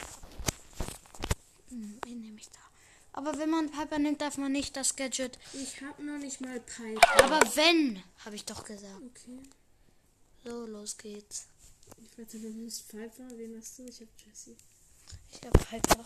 Hm, 1.69 1.99
wen 2.03 2.21
nehme 2.21 2.37
ich 2.39 2.49
da? 2.49 2.70
Aber 3.13 3.37
wenn 3.37 3.49
man 3.49 3.69
Piper 3.69 3.99
nimmt, 3.99 4.21
darf 4.21 4.37
man 4.37 4.51
nicht 4.51 4.75
das 4.77 4.95
Gadget. 4.95 5.37
Ich 5.53 5.81
hab 5.81 5.99
noch 5.99 6.17
nicht 6.17 6.39
mal 6.39 6.59
Piper. 6.59 7.23
Aber 7.23 7.41
wenn, 7.55 8.01
habe 8.23 8.35
ich 8.35 8.45
doch 8.45 8.63
gesagt. 8.63 9.01
Okay. 9.03 9.39
So, 10.43 10.65
los 10.65 10.97
geht's. 10.97 11.47
Ich 12.03 12.17
warte, 12.17 12.39
du 12.39 12.49
nimmst 12.49 12.87
Piper. 12.87 13.27
Wen 13.37 13.57
hast 13.57 13.77
du? 13.79 13.83
Ich 13.83 13.99
hab 13.99 14.07
Jessie. 14.25 14.55
Ich 15.31 15.45
habe 15.45 15.59
Piper. 15.59 16.05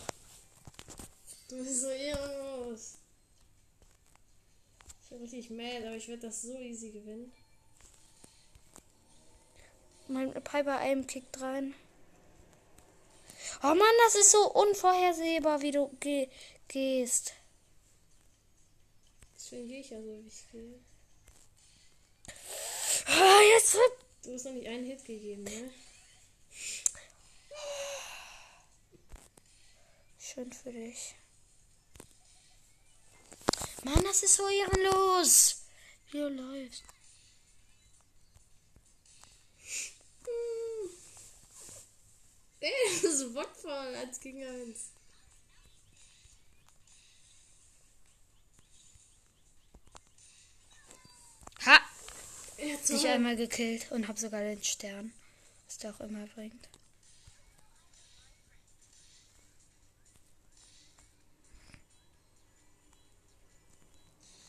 Du 1.48 1.58
bist 1.58 1.82
so 1.82 1.90
ehrenlos. 1.90 2.96
Ich 5.04 5.10
bin 5.10 5.22
richtig 5.22 5.50
mad, 5.52 5.86
aber 5.86 5.96
ich 5.96 6.08
werde 6.08 6.24
das 6.24 6.42
so 6.42 6.58
easy 6.58 6.90
gewinnen. 6.90 7.32
Mein 10.08 10.34
Piper 10.34 10.80
Aim 10.80 11.06
kickt 11.06 11.40
rein. 11.40 11.76
Oh 13.64 13.68
Mann, 13.68 13.96
das 14.06 14.16
ist 14.16 14.32
so 14.32 14.52
unvorhersehbar, 14.52 15.62
wie 15.62 15.72
du 15.72 15.90
ge 16.00 16.30
gehst. 16.68 17.34
Deswegen 19.36 19.68
gehe 19.68 19.80
ich 19.80 19.90
ja 19.90 20.02
so, 20.02 20.08
wie 20.08 20.28
ich 20.28 20.52
gehe. 20.52 20.80
Ah, 23.08 23.42
jetzt 23.54 23.74
wird. 23.74 23.92
Du 24.24 24.34
hast 24.34 24.46
noch 24.46 24.54
nicht 24.54 24.68
einen 24.68 24.86
Hit 24.86 25.06
gegeben, 25.06 25.44
ne? 25.44 25.72
Schön 30.20 30.52
für 30.52 30.72
dich. 30.72 31.16
Mann, 33.84 34.04
das 34.04 34.24
ist 34.24 34.36
so 34.36 34.48
ehrenlos. 34.48 35.62
Wie 36.12 36.18
du 36.18 36.30
läufst. 36.30 36.84
Ey, 42.66 42.72
das 43.00 43.04
ist 43.04 43.34
bockvoll, 43.36 43.96
eins 43.96 44.20
gegen 44.20 44.44
eins. 44.44 44.90
Ha! 51.64 51.80
Dich 52.58 53.08
einmal 53.08 53.36
gekillt 53.36 53.92
und 53.92 54.08
hab 54.08 54.18
sogar 54.18 54.42
den 54.42 54.64
Stern. 54.64 55.14
Was 55.68 55.78
der 55.78 55.94
auch 55.94 56.00
immer 56.00 56.26
bringt. 56.34 56.68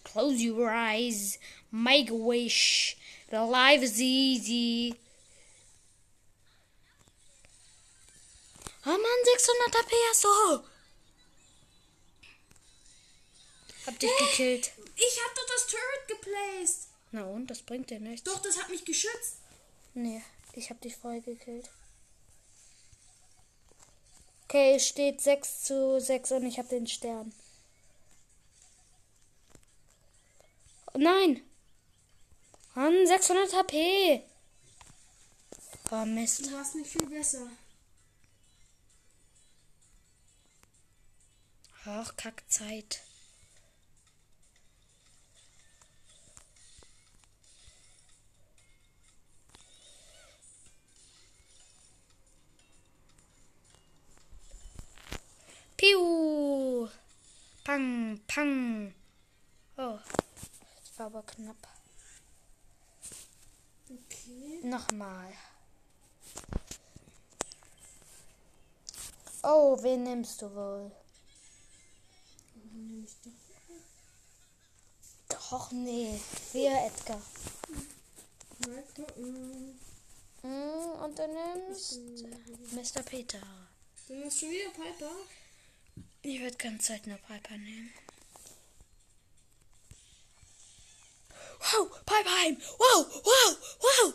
Close 0.05 0.43
your 0.43 0.71
eyes. 0.71 1.39
Make 1.71 2.11
a 2.11 2.17
wish. 2.17 2.97
The 3.29 3.37
life 3.37 3.85
is 3.85 4.01
easy. 4.01 4.97
Oh 8.87 8.91
Mann, 8.91 9.01
600 9.25 9.77
AP 9.77 9.93
hast 10.11 10.25
du. 10.25 10.65
Hab 13.87 13.99
dich 13.99 14.17
gekillt. 14.17 14.73
Ich 14.95 15.21
hab 15.25 15.35
doch 15.35 15.47
das 15.49 15.67
Turret 15.67 16.09
geplaced. 16.09 16.89
Na 17.11 17.25
und, 17.25 17.49
das 17.49 17.63
bringt 17.63 17.91
dir 17.91 17.99
nichts. 17.99 18.23
Doch, 18.23 18.41
das 18.41 18.59
hat 18.59 18.69
mich 18.69 18.85
geschützt. 18.85 19.39
Nee, 19.95 20.23
ich 20.53 20.71
hab 20.71 20.81
dich 20.81 20.97
vorher 20.97 21.21
gekillt. 21.21 21.69
Okay, 24.45 24.77
es 24.77 24.87
steht 24.87 25.21
6 25.21 25.65
zu 25.65 26.01
6 26.01 26.33
und 26.33 26.47
ich 26.47 26.59
hab 26.61 26.69
den 26.69 26.87
Stern. 26.87 27.33
Oh 30.95 30.99
nein! 30.99 31.43
Mann, 32.75 33.07
600 33.07 33.53
HP! 33.53 34.23
Oh 35.91 36.05
Mist. 36.05 36.47
Du 36.47 36.53
warst 36.53 36.77
nicht 36.77 36.91
viel 36.91 37.07
besser. 37.07 37.49
Ach, 41.89 42.17
Kackzeit. 42.17 43.01
Piu! 55.77 56.89
Pang, 57.63 58.21
pang. 58.27 58.93
Oh, 59.77 60.01
das 60.81 60.99
war 60.99 61.07
aber 61.07 61.23
knapp. 61.23 61.57
Okay. 63.89 64.61
Nochmal. 64.65 65.33
Oh, 69.45 69.81
wen 69.83 70.03
nimmst 70.03 70.43
du 70.43 70.53
wohl? 70.53 71.06
Nehme 72.73 73.05
ich 73.05 73.17
doch. 73.25 73.33
Doch, 75.29 75.71
nee. 75.73 76.21
Wir, 76.53 76.71
Edgar. 76.87 77.23
Hm, 80.43 81.03
und 81.03 81.19
du 81.19 81.29
nimmst 81.29 81.99
Mr. 82.73 83.03
Peter. 83.03 83.41
Du 84.07 84.15
nimmst 84.15 84.41
schon 84.41 84.51
wieder 84.51 84.71
Piper? 84.71 85.11
Ich 86.23 86.41
würde 86.41 86.57
ganz 86.57 86.87
Zeit 86.87 87.07
nur 87.07 87.19
Piper 87.19 87.57
nehmen. 87.57 87.93
Wow, 91.59 91.91
Piper 92.05 92.31
heim. 92.43 92.57
Wow, 92.79 93.07
wow, 93.25 93.59
wow. 93.81 94.15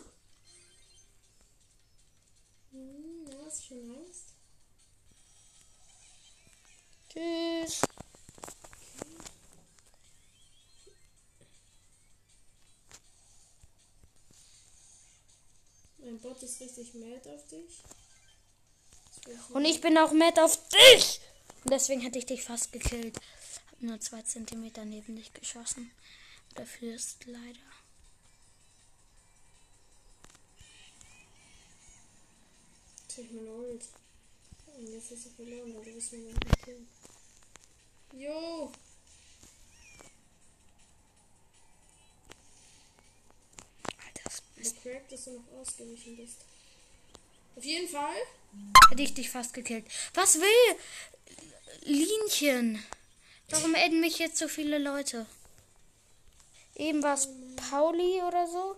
Hm, 2.72 3.44
hast 3.44 3.60
du 3.60 3.66
schon 3.66 3.96
Angst? 3.96 4.34
Tschüss. 7.08 7.82
Mein 16.04 16.18
Bot 16.18 16.42
ist 16.42 16.60
richtig 16.60 16.94
mad 16.94 17.28
auf 17.30 17.46
dich. 17.46 17.82
Und 19.50 19.64
ich 19.64 19.80
bin 19.80 19.96
auch 19.98 20.12
mad 20.12 20.40
auf 20.40 20.58
dich. 20.68 21.20
Und 21.64 21.72
deswegen 21.72 22.00
hätte 22.00 22.18
ich 22.18 22.26
dich 22.26 22.42
fast 22.42 22.72
gekillt. 22.72 23.16
Hab 23.70 23.82
nur 23.82 24.00
zwei 24.00 24.22
Zentimeter 24.22 24.84
neben 24.84 25.14
dich 25.14 25.32
geschossen. 25.32 25.92
Dafür 26.54 26.94
ist 26.94 27.24
leider. 27.26 27.60
Check 33.08 33.32
meine 33.32 33.50
Ult. 33.50 33.84
Und 34.76 34.88
jetzt 34.88 35.10
hast 35.10 35.26
du 35.26 35.30
verloren, 35.30 35.74
weil 35.74 35.84
du 35.84 35.92
bist 35.92 36.12
noch 36.14 36.30
ein 36.30 36.62
Kind. 36.64 36.88
Jo! 38.14 38.61
Dass 45.12 45.24
du 45.24 45.32
noch 45.32 45.60
ausgewichen 45.60 46.16
bist. 46.16 46.38
Auf 47.56 47.64
jeden 47.64 47.88
Fall. 47.88 48.16
hätte 48.90 49.02
ich 49.02 49.14
dich 49.14 49.30
fast 49.30 49.52
gekillt. 49.52 49.84
Was 50.14 50.36
will 50.36 50.76
Linchen? 51.82 52.82
Warum 53.50 53.74
adden 53.74 54.00
mich 54.00 54.18
jetzt 54.18 54.38
so 54.38 54.48
viele 54.48 54.78
Leute? 54.78 55.26
Eben 56.76 57.02
war 57.02 57.14
es 57.14 57.28
Pauli 57.56 58.22
oder 58.22 58.46
so. 58.46 58.76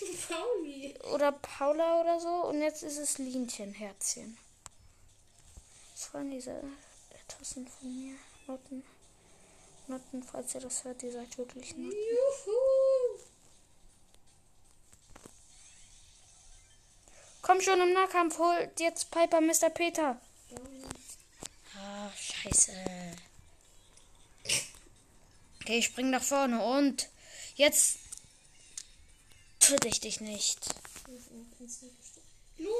Pauli. 0.28 0.94
Oder 1.12 1.32
Paula 1.32 2.00
oder 2.00 2.18
so. 2.18 2.46
Und 2.46 2.62
jetzt 2.62 2.82
ist 2.82 2.96
es 2.96 3.18
Linchen, 3.18 3.74
Herzchen. 3.74 4.38
Was 5.92 6.14
waren 6.14 6.30
diese 6.30 6.62
Tassen 7.28 7.68
von 7.68 7.94
mir? 7.94 8.16
Noten. 8.46 8.82
Noten, 9.86 10.22
falls 10.22 10.54
ihr 10.54 10.60
das 10.62 10.84
hört, 10.84 11.02
ihr 11.02 11.12
seid 11.12 11.36
wirklich 11.36 11.76
Noten. 11.76 11.92
Juhu! 11.92 12.79
Komm 17.50 17.60
schon 17.60 17.80
im 17.80 17.92
Nahkampf, 17.92 18.38
holt 18.38 18.78
jetzt 18.78 19.10
Piper 19.10 19.40
Mr. 19.40 19.70
Peter. 19.70 20.20
Ah, 21.76 22.08
scheiße. 22.16 22.72
Okay, 25.60 25.78
ich 25.78 25.86
spring 25.86 26.10
nach 26.10 26.22
vorne 26.22 26.62
und 26.64 27.08
jetzt 27.56 27.98
töte 29.58 29.88
ich 29.88 29.98
dich 29.98 30.20
nicht. 30.20 30.60
Lul, 32.58 32.72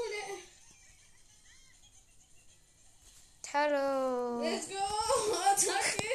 der- 3.43 3.51
Hallo. 3.53 4.41
Let's 4.41 4.69
go! 4.69 4.75
Attacke! 5.51 6.07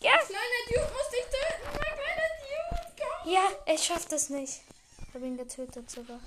Ja, 0.00 0.18
Kleiner 0.18 0.62
Dude 0.68 0.92
muss 0.92 1.08
dich 1.08 1.24
töten! 1.24 1.64
Mein 1.72 1.94
kleiner 1.96 2.28
Dude! 2.42 2.92
Komm! 2.98 3.32
ja, 3.32 3.44
ich 3.74 3.82
schaff 3.82 4.04
das 4.08 4.28
nicht. 4.28 4.60
Ich 5.16 5.22
habe 5.22 5.28
ihn 5.28 5.38
getötet 5.38 5.90
sogar. 5.90 6.20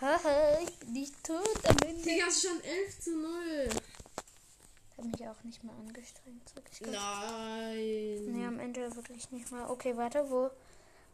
Haha, 0.00 0.58
ich 0.62 0.78
bin 0.78 0.92
nicht 0.92 1.24
tot 1.24 1.68
am 1.68 1.76
Ende. 1.84 2.00
Digga, 2.00 2.30
schon 2.30 2.62
11 2.62 3.00
zu 3.00 3.16
0. 3.16 3.68
Ich 3.68 4.98
habe 4.98 5.08
mich 5.08 5.28
auch 5.28 5.42
nicht 5.42 5.64
mehr 5.64 5.74
angestrengt. 5.74 6.54
Nein. 6.82 8.32
Nee, 8.32 8.46
am 8.46 8.60
Ende 8.60 8.94
wirklich 8.94 9.32
nicht 9.32 9.50
mal. 9.50 9.68
Okay, 9.68 9.96
warte, 9.96 10.30
wo, 10.30 10.48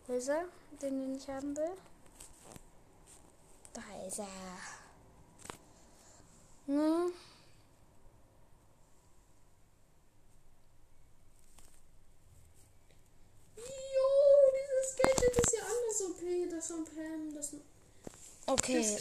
wo 0.07 0.13
ist 0.13 0.29
er? 0.29 0.45
Den, 0.83 1.01
den 1.01 1.15
ich 1.15 1.27
haben 1.29 1.57
will? 1.57 1.73
Da 3.73 3.83
ist 4.07 4.19
er. 4.19 4.27
Ne? 6.67 7.13
Jo, 13.57 14.09
dieses 14.57 14.97
Gadget 14.97 15.37
ist 15.37 15.53
ja 15.53 15.63
anders 15.63 16.03
OP. 16.03 16.51
Das 16.51 16.67
von 16.69 16.85
Pam. 16.85 17.35
Das, 17.35 17.55
Okay, 18.53 18.97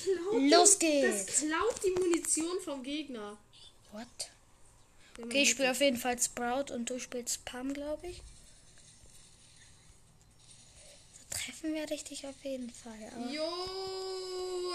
los 0.49 0.77
die, 0.77 1.01
Das 1.01 1.25
geht's. 1.25 1.39
klaut 1.39 1.83
die 1.83 1.91
Munition 1.91 2.61
vom 2.61 2.83
Gegner. 2.83 3.37
What? 3.91 4.07
Okay, 5.21 5.41
ich 5.43 5.49
spiele 5.51 5.71
auf 5.71 5.81
jeden 5.81 5.97
Fall 5.97 6.19
Sprout 6.21 6.71
und 6.73 6.89
du 6.89 6.99
spielst 6.99 7.43
Pam, 7.45 7.73
glaube 7.73 8.07
ich. 8.07 8.17
So 11.17 11.35
treffen 11.37 11.73
werde 11.73 11.93
ich 11.93 12.03
dich 12.03 12.25
auf 12.25 12.43
jeden 12.43 12.69
Fall. 12.71 13.11
Aber 13.15 13.31
Jo, 13.31 13.43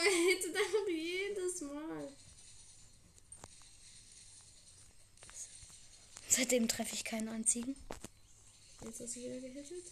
er 0.05 0.29
hittet 0.35 0.55
einfach 0.57 0.89
jedes 0.89 1.61
Mal. 1.63 2.09
seitdem 6.29 6.67
treffe 6.67 6.95
ich 6.95 7.05
keinen 7.05 7.29
einzigen. 7.29 7.77
Jetzt 8.85 9.01
hast 9.01 9.15
du 9.17 9.21
wieder 9.21 9.39
gehittet. 9.41 9.85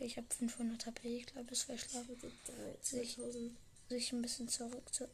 Okay, 0.00 0.06
ich 0.06 0.16
habe 0.16 0.26
500 0.34 0.86
HP. 0.86 1.18
Ich 1.18 1.26
glaube, 1.26 1.52
es 1.52 1.68
wäre 1.68 1.78
schlau, 1.78 2.02
Hittet 2.08 2.32
3000. 2.46 3.52
sich 3.90 4.12
ein 4.12 4.22
bisschen 4.22 4.48
zurück 4.48 4.94
zu, 4.94 5.06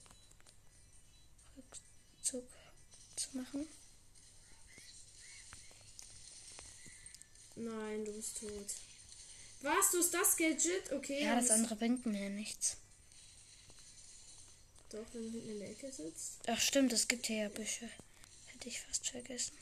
Rückzug 1.57 2.47
zu 3.17 3.37
machen. 3.37 3.67
Nein, 7.57 8.05
du 8.05 8.13
bist 8.13 8.39
tot. 8.39 8.51
Was? 9.63 9.91
Du 9.91 9.99
hast 9.99 10.15
das 10.15 10.37
Gadget? 10.37 10.93
Okay. 10.93 11.25
Ja, 11.25 11.35
das 11.35 11.51
andere 11.51 11.75
bringt 11.75 12.07
mir 12.07 12.31
nichts. 12.31 12.77
Doch, 14.91 15.05
wenn 15.13 15.25
du 15.25 15.31
hinten 15.33 15.51
in 15.51 15.59
der 15.59 15.71
Ecke 15.71 15.91
sitzt. 15.91 16.39
Ach 16.47 16.61
stimmt, 16.61 16.93
es 16.93 17.09
gibt 17.09 17.27
hier 17.27 17.37
ja 17.39 17.49
Büsche. 17.49 17.91
Hätte 18.53 18.69
ich 18.69 18.81
fast 18.83 19.09
vergessen. 19.09 19.59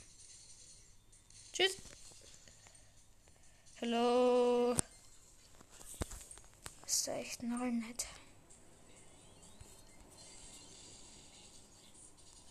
Tschüss. 1.54 1.76
Hallo. 3.80 4.76
Ist 6.94 7.09
da 7.09 7.16
echt 7.16 7.42
noch 7.42 7.59
nett. 7.59 8.07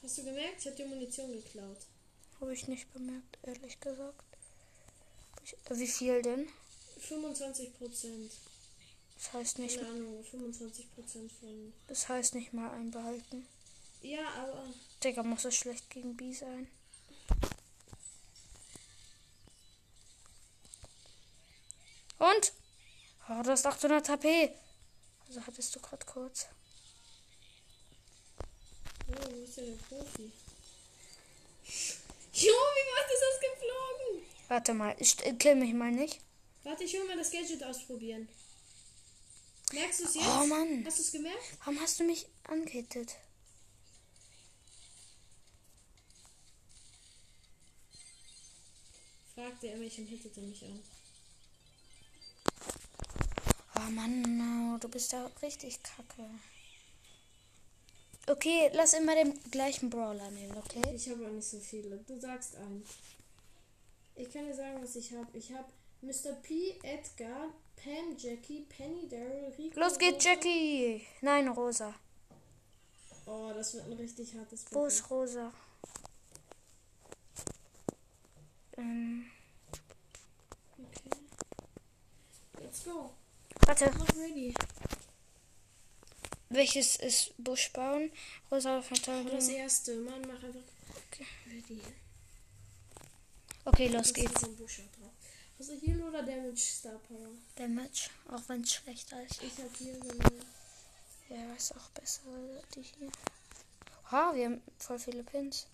Hast 0.03 0.17
du 0.17 0.23
gemerkt? 0.25 0.59
Ich 0.59 0.65
habe 0.65 0.75
dir 0.75 0.85
Munition 0.85 1.31
geklaut. 1.31 1.77
Habe 2.41 2.53
ich 2.53 2.67
nicht 2.67 2.91
bemerkt, 2.93 3.37
ehrlich 3.43 3.79
gesagt. 3.79 4.25
Wie 5.69 5.87
viel 5.87 6.21
denn? 6.21 6.49
25 6.99 7.77
Prozent. 7.77 8.33
Das 9.15 9.31
heißt 9.31 9.59
nicht, 9.59 9.77
Keine 9.77 9.91
Ahnung, 9.91 10.25
25 10.25 10.93
Prozent 10.93 11.31
von. 11.31 11.73
das 11.87 12.09
heißt 12.09 12.35
nicht 12.35 12.51
mal 12.51 12.69
einbehalten. 12.71 13.47
Ja, 14.01 14.27
aber. 14.27 14.65
Digga, 15.05 15.23
muss 15.23 15.45
es 15.45 15.55
schlecht 15.55 15.89
gegen 15.89 16.17
B 16.17 16.33
sein. 16.33 16.67
Und? 22.19 22.52
Oh, 23.29 23.41
du 23.41 23.51
hast 23.51 23.65
800 23.65 24.09
HP. 24.09 24.51
Also 25.27 25.45
hattest 25.47 25.75
du 25.75 25.79
gerade 25.79 26.05
kurz. 26.05 26.47
Oh, 29.07 29.13
wo 29.31 29.43
ist 29.43 29.57
denn 29.57 29.65
der 29.67 29.95
Profi? 29.95 30.31
Jo, 32.33 32.51
wie 32.51 32.89
weit 32.91 33.11
ist 33.13 33.23
das 33.23 33.39
geflogen? 33.39 34.25
Warte 34.49 34.73
mal, 34.73 34.95
ich 34.99 35.25
äh, 35.25 35.33
kill 35.33 35.55
mich 35.55 35.73
mal 35.73 35.91
nicht. 35.91 36.19
Warte, 36.63 36.83
ich 36.83 36.93
will 36.93 37.05
mal 37.05 37.17
das 37.17 37.31
Gadget 37.31 37.63
ausprobieren. 37.63 38.27
Merkst 39.71 40.01
du 40.01 40.03
es 40.05 40.15
jetzt? 40.15 40.27
Oh 40.27 40.45
Mann. 40.45 40.83
Hast 40.85 40.99
du 40.99 41.03
es 41.03 41.11
gemerkt? 41.11 41.57
Warum 41.59 41.79
hast 41.79 41.99
du 41.99 42.03
mich 42.03 42.27
angehittet? 42.43 43.15
Fragte 49.33 49.67
er 49.67 49.77
mich 49.77 49.97
und 49.97 50.07
hittete 50.07 50.41
mich 50.41 50.63
an. 50.63 50.83
Oh 53.75 53.89
Mann, 53.91 54.79
du 54.79 54.87
bist 54.89 55.13
da 55.13 55.29
richtig 55.41 55.81
kacke. 55.81 56.29
Okay, 58.27 58.69
lass 58.73 58.93
immer 58.93 59.15
den 59.15 59.37
gleichen 59.51 59.89
Brawler 59.89 60.29
nehmen, 60.31 60.55
okay? 60.57 60.81
Ich 60.95 61.09
habe 61.09 61.25
auch 61.25 61.31
nicht 61.31 61.47
so 61.47 61.59
viele. 61.59 61.97
Du 62.07 62.19
sagst 62.19 62.55
einen. 62.55 62.85
Ich 64.15 64.31
kann 64.31 64.45
dir 64.45 64.53
sagen, 64.55 64.81
was 64.81 64.95
ich 64.95 65.11
habe. 65.13 65.27
Ich 65.37 65.51
habe 65.51 65.67
Mr. 66.01 66.33
P, 66.41 66.77
Edgar, 66.83 67.49
Pam, 67.75 68.15
Jackie, 68.17 68.61
Penny, 68.69 69.09
Daryl, 69.09 69.53
Rico. 69.57 69.79
Los 69.79 69.97
geht's. 69.97 70.23
Jackie! 70.23 71.05
Nein, 71.21 71.47
Rosa. 71.49 71.93
Oh, 73.25 73.51
das 73.53 73.73
wird 73.73 73.85
ein 73.87 73.93
richtig 73.93 74.35
hartes 74.35 74.65
Wo 74.69 74.81
Battle. 74.81 74.87
ist 74.87 75.09
Rosa? 75.09 75.53
Ähm, 78.77 79.25
Okay. 80.77 81.09
Let's 82.61 82.83
go. 82.85 83.11
Warte, 83.65 83.91
welches 86.49 86.95
ist 86.97 87.33
Busch 87.37 87.71
bauen? 87.73 88.11
Rosa 88.51 88.77
Das 88.77 88.85
Verteidigung. 88.87 89.49
erste. 89.49 89.95
Mann, 89.95 90.21
mach 90.21 90.43
einfach 90.43 90.59
Okay. 91.11 91.25
ready. 91.47 91.81
Okay, 93.65 93.87
los 93.87 94.07
Das 94.07 94.13
geht's. 94.13 94.41
so. 94.41 94.47
Hast 95.59 95.69
du 95.69 95.79
Heal 95.79 96.01
oder 96.03 96.23
Damage 96.23 96.57
Star 96.57 96.99
Power? 97.07 97.29
Damage, 97.55 98.09
auch 98.29 98.41
wenn 98.47 98.61
es 98.61 98.73
schlechter 98.73 99.23
ist. 99.23 99.41
Ich 99.41 99.57
hab 99.57 99.79
Heal 99.79 99.99
genommen. 99.99 100.45
Ja, 101.29 101.53
ist 101.55 101.75
auch 101.75 101.89
besser, 101.91 102.21
die 102.75 102.81
hier. 102.81 103.09
Ha, 104.11 104.33
wir 104.35 104.45
haben 104.45 104.61
voll 104.77 104.99
viele 104.99 105.23
Pins. 105.23 105.65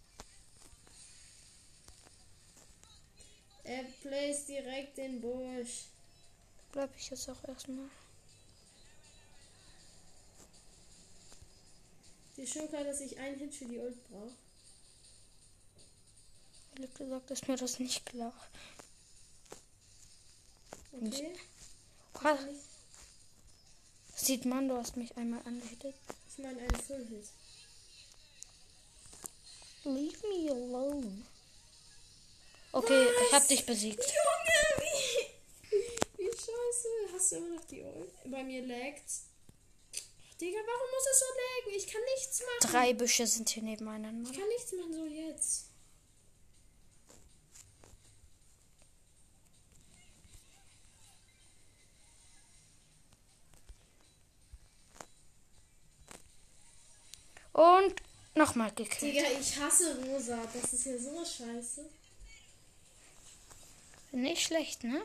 Er 3.64 3.84
placed 4.02 4.48
direkt 4.48 4.98
den 4.98 5.20
Busch. 5.22 5.86
Bleib 6.72 6.96
ich 6.98 7.10
jetzt 7.10 7.30
auch 7.30 7.44
erstmal. 7.48 7.90
Die 12.38 12.42
ist 12.44 12.54
schon 12.54 12.70
klar, 12.70 12.84
dass 12.84 13.02
ich 13.02 13.18
einen 13.20 13.38
Hit 13.38 13.54
für 13.54 13.66
die 13.66 13.80
Ult 13.80 13.98
brauche. 14.10 14.32
Ehrlich 16.76 16.94
gesagt 16.94 17.32
ist 17.32 17.48
mir 17.48 17.58
das 17.58 17.80
nicht 17.80 18.06
klar. 18.06 18.34
Okay. 20.94 21.34
Kann 22.14 22.38
ich- 22.50 22.70
Sieht 24.16 24.46
man, 24.46 24.68
du 24.68 24.78
hast 24.78 24.96
mich 24.98 25.16
einmal 25.18 25.42
angehittet. 25.46 25.96
Ich 26.30 26.38
meine 26.44 26.60
einen 26.60 26.76
Full-Hit. 26.76 27.28
Leave 29.86 30.28
me 30.28 30.52
alone. 30.52 31.26
Okay, 32.72 33.08
ich 33.28 33.34
hab 33.34 33.48
dich 33.48 33.66
besiegt. 33.66 34.00
Junge, 34.04 34.84
wie, 35.72 35.78
wie 36.18 36.30
scheiße. 36.32 37.14
Hast 37.14 37.32
du 37.32 37.36
immer 37.38 37.56
noch 37.56 37.66
die 37.66 37.82
Ult? 37.82 38.12
Bei 38.40 38.46
mir 38.46 38.66
laggt. 38.66 39.04
Digga, 40.40 40.60
warum 40.60 40.92
muss 40.92 41.08
es 41.12 41.20
so 41.20 41.26
laggen? 41.26 41.78
Ich 41.78 41.88
kann 41.88 42.02
nichts 42.16 42.40
machen. 42.40 42.72
Drei 42.72 42.94
Büsche 42.94 43.28
sind 43.28 43.50
hier 43.50 43.64
nebeneinander. 43.64 44.32
Ich 44.32 44.38
kann 44.38 44.48
nichts 44.48 44.72
machen, 44.72 44.94
so 44.94 45.06
jetzt. 45.06 45.66
Und 57.52 57.96
nochmal 58.36 58.72
gekillt. 58.72 59.02
Digga, 59.02 59.28
ich 59.38 59.60
hasse 59.60 60.02
Rosa. 60.06 60.40
Das 60.54 60.72
ist 60.72 60.86
ja 60.86 60.98
so 60.98 61.26
scheiße. 61.26 61.90
Nicht 64.14 64.44
schlecht, 64.44 64.86
ne? 64.86 65.04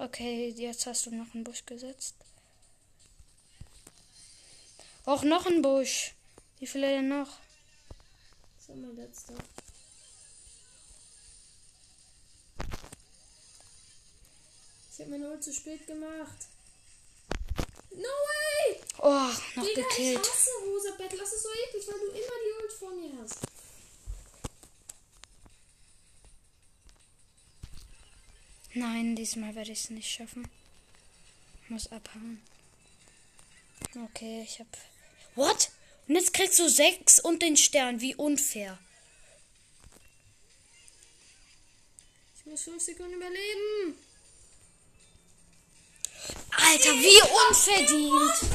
Okay, 0.00 0.48
jetzt 0.56 0.86
hast 0.86 1.04
du 1.04 1.14
noch 1.14 1.34
einen 1.34 1.44
Busch 1.44 1.66
gesetzt. 1.66 2.14
Auch 5.04 5.22
noch 5.24 5.44
ein 5.44 5.60
Busch. 5.60 6.14
Wie 6.58 6.66
viele 6.66 6.86
denn 6.86 7.08
noch? 7.10 7.28
So, 8.66 8.74
mein 8.74 8.96
letzter. 8.96 9.34
Ich 14.90 15.00
hab 15.00 15.08
meine 15.08 15.30
Ult 15.30 15.44
zu 15.44 15.52
spät 15.52 15.86
gemacht. 15.86 16.46
No 17.90 18.08
way! 18.08 18.80
Oh, 19.00 19.30
noch 19.56 19.66
Digga, 19.66 19.82
gekillt. 19.82 20.20
ich 20.22 20.32
hasse 20.32 20.50
Rosa 20.64 20.96
Bett. 20.96 21.12
Das 21.12 21.30
ist 21.30 21.42
so 21.42 21.50
eklig, 21.50 21.86
weil 21.88 22.00
du 22.00 22.06
immer 22.06 22.16
die 22.16 22.62
Ult 22.62 22.72
vor 22.72 22.94
mir 22.94 23.12
hast. 23.22 23.49
Nein, 28.74 29.16
diesmal 29.16 29.54
werde 29.54 29.72
ich 29.72 29.84
es 29.84 29.90
nicht 29.90 30.10
schaffen. 30.10 30.48
Muss 31.68 31.90
abhauen. 31.90 32.40
Okay, 34.04 34.42
ich 34.44 34.60
hab. 34.60 34.66
What? 35.34 35.70
Und 36.06 36.14
jetzt 36.16 36.32
kriegst 36.32 36.58
du 36.58 36.68
sechs 36.68 37.20
und 37.20 37.42
den 37.42 37.56
Stern. 37.56 38.00
Wie 38.00 38.14
unfair. 38.14 38.78
Ich 42.36 42.46
muss 42.46 42.62
fünf 42.62 42.82
Sekunden 42.82 43.14
überleben. 43.14 43.96
Alter, 46.50 46.90
wie 46.90 47.20
unverdient. 47.48 48.50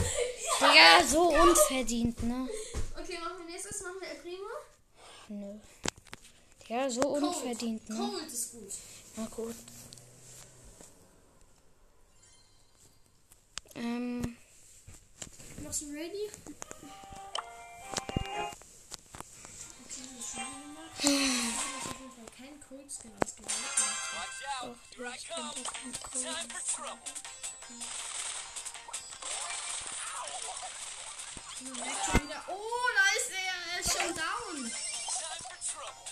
Digga, 0.59 1.05
so 1.07 1.29
unverdient, 1.29 2.23
ne? 2.23 2.49
Okay, 2.97 3.17
machen 3.19 3.39
wir 3.39 3.53
nächstes. 3.53 3.81
Machen 3.81 4.01
wir 4.01 4.09
El 4.09 4.15
Primo. 4.17 4.47
Nö. 5.29 5.59
Ja, 6.67 6.89
so 6.89 7.01
unverdient, 7.01 7.89
ne? 7.89 7.95
Cold 7.95 8.27
ist 8.27 8.51
gut. 8.51 8.71
Na 9.17 9.25
gut. 9.27 9.55
Ähm, 13.75 14.37
Machst 15.63 15.81
du 15.81 15.85
ready? 15.91 16.29
Okay, 19.83 19.85
das 19.85 19.97
ist 20.19 20.33
schon 20.33 20.61
gemacht. 20.61 20.91
Ich 20.99 21.03
habe 21.03 21.77
auf 21.77 21.85
jeden 21.99 22.13
Fall 22.15 22.29
keinen 22.37 22.59
Cold 22.67 22.89
Skin 22.91 23.11
ausgewählt. 23.23 23.73
Watch 24.15 24.41
out. 24.61 24.65
doch, 24.65 24.77
Here 24.97 25.09
I 25.09 25.11
ich 25.17 25.23
come. 25.29 25.51
bin 25.53 25.63
doch 25.63 25.73
kein 25.73 25.93
Cold. 26.01 26.23
Time 26.23 26.49
for 26.49 26.63
trouble. 26.75 27.13
Man 31.61 31.75
merkt 31.79 32.03
schon 32.05 32.21
wieder. 32.27 32.41
Oh, 32.47 32.87
da 32.95 33.05
ist 33.17 33.31
er. 33.31 33.55
Er 33.73 33.79
ist 33.81 33.91
schon 33.91 34.11
down. 34.15 34.55
Time 34.55 34.71
for 35.41 35.59
trouble. 35.65 36.07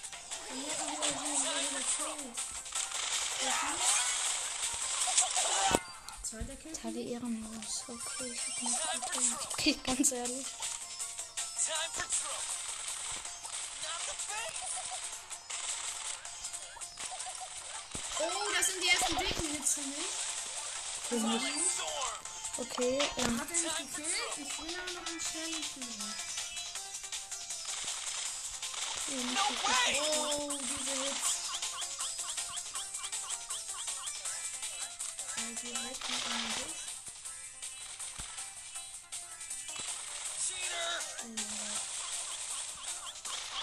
Jetzt 0.53 0.79
wieder 0.79 1.07
wieder 1.71 1.93
Teile 6.71 7.01
ehrenlos. 7.01 7.83
Okay, 7.87 8.31
ich 8.31 8.39
hab 8.39 8.63
nicht 8.63 9.13
getan. 9.13 9.37
Okay, 9.51 9.79
ganz 9.85 10.11
ehrlich. 10.11 10.47
Oh, 18.19 18.53
das 18.57 18.67
sind 18.67 18.83
die 18.83 18.87
ersten 18.89 19.17
dicken 19.17 19.51
Hits 19.51 19.73
für 19.73 19.81
mich. 19.81 19.97
Für 21.09 21.15
mich. 21.19 21.41
Storm. 21.75 22.23
Okay, 22.57 22.99
ähm, 23.17 23.39
Hat 23.41 23.47
er 23.49 23.57
mich 23.57 23.77
gekillt? 23.77 24.37
Ich 24.37 24.59
will 24.59 24.75
aber 24.79 24.91
noch 24.93 25.07
einen 25.07 25.21
schnellen. 25.21 25.63
No 29.13 29.45
way. 29.63 29.99
Oh, 29.99 30.51
diese 30.51 31.03
Hits. 31.03 31.32
Direkt 35.51 36.09
mit 36.09 36.25
einem 36.25 36.51
Busch. 36.53 36.83
Cheater. 40.47 41.01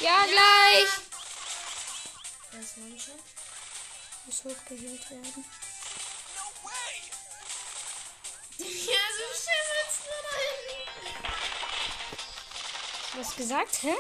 ja, 0.01 0.27
gleich. 0.27 0.91
Das 2.53 2.61
ist 2.61 2.77
One-Shot. 2.77 3.25
Muss 4.27 4.45
hochgeheilt 4.45 5.11
werden. 5.11 5.45
No 6.35 6.45
way. 6.63 6.97
Ja, 8.59 9.03
so 9.17 9.27
schön 9.41 9.65
sitzt 9.71 10.03
nur 10.07 10.21
da 10.27 10.35
hinten. 10.47 11.15
Was 13.15 13.31
gesagt, 13.37 13.75
hä? 13.83 13.95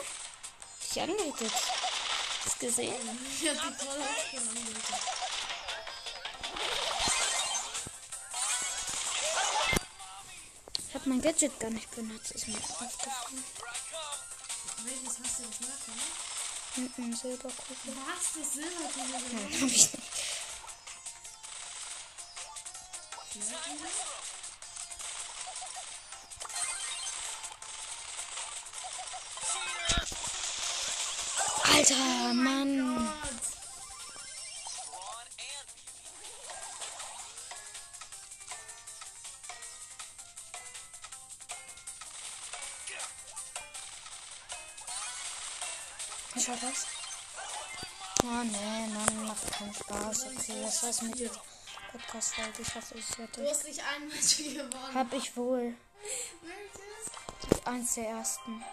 Dich 0.82 1.00
angehittet. 1.00 1.52
Hast 2.44 2.60
gesehen? 2.60 2.94
Ich 3.40 3.48
hab 3.48 3.78
die 3.78 3.84
voll 3.84 4.00
aufgenommen. 4.02 5.19
Ich 11.00 11.06
hab 11.06 11.12
mein 11.14 11.22
Gadget 11.22 11.58
gar 11.58 11.70
nicht 11.70 11.90
benutzt. 11.96 12.32
Ist 12.32 12.46
mir 12.46 12.58
aufgefallen. 12.58 13.42
Welches 14.84 15.18
hast 15.24 15.38
du 15.38 15.44
das 15.44 15.60
nachher? 15.60 15.94
Mit 16.76 16.98
einem 16.98 17.16
Silberkugel. 17.16 17.94
Was? 18.04 18.34
Das 18.36 18.52
Silberkugel? 18.52 19.20
Nein, 19.32 19.60
hab 19.62 19.68
ich 19.68 19.92
nicht. 19.92 19.98
Alter, 31.64 32.34
Mann. 32.34 32.89
Das? 46.60 46.86
Oh 48.22 48.42
nee, 48.44 48.86
Mann, 48.88 49.26
macht 49.26 49.50
keinen 49.52 49.74
Spaß. 49.74 50.26
Okay, 50.26 50.62
das 50.62 50.82
war's 50.82 51.02
mit 51.02 51.18
der 51.18 51.30
Podcast-Folge. 51.92 52.62
Ich 52.62 52.74
hoffe, 52.74 52.98
es 52.98 53.08
Du 53.08 53.22
hätte. 53.22 53.48
hast 53.48 53.64
nicht 53.64 53.82
ein 53.82 54.08
Match 54.08 54.36
gewonnen. 54.38 54.94
Hab 54.94 55.12
ich 55.12 55.36
wohl. 55.36 55.74
Welches? 56.42 57.66
Eins 57.66 57.94
der 57.94 58.08
ersten. 58.10 58.64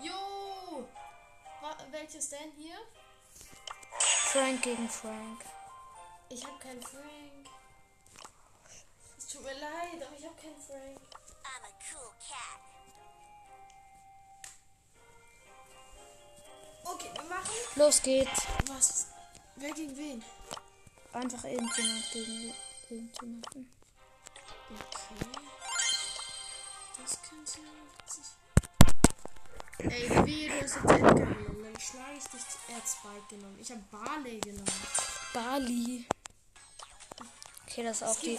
Jo! 0.00 0.88
Welches 1.90 2.28
denn 2.30 2.52
hier? 2.56 2.76
Frank 3.98 4.62
gegen 4.62 4.88
Frank. 4.88 5.44
Ich 6.28 6.44
hab 6.44 6.58
keinen 6.60 6.82
Frank. 6.82 7.46
Es 9.16 9.26
tut 9.28 9.42
mir 9.44 9.52
leid, 9.54 10.02
aber 10.04 10.16
ich 10.18 10.24
hab 10.24 10.40
keinen 10.40 10.60
Frank. 10.60 10.98
I'm 11.44 11.64
a 11.64 11.72
cool 11.92 12.10
cat. 12.28 12.60
Machen. 17.28 17.50
Los 17.76 18.02
geht's. 18.02 18.42
Was? 18.68 19.06
Wer 19.56 19.72
gegen 19.72 19.96
wen? 19.96 20.24
Einfach 21.12 21.44
irgendjemand 21.44 22.10
gegen 22.12 22.54
irgendjemanden. 22.90 23.70
Okay. 24.70 25.28
Das 27.00 27.18
könnte 27.22 27.60
ja 27.60 27.72
witzig. 27.98 28.24
Ey, 29.78 30.26
wie 30.26 30.48
du 30.48 30.54
hast 30.62 30.76
jetzt 30.76 30.84
Edgar 30.84 31.14
genommen, 31.14 31.62
dann 31.62 31.80
schlage 31.80 32.16
ich 32.16 32.24
dich 32.24 32.42
er 32.68 32.82
Spike 32.86 33.26
genommen. 33.28 33.58
Ich 33.60 33.70
hab 33.70 33.90
Barley 33.90 34.40
genommen. 34.40 34.86
Bali. 35.32 36.06
Okay, 37.66 37.82
das 37.82 37.96
ist 37.96 38.02
Es 38.02 38.08
auch 38.08 38.20
die 38.20 38.38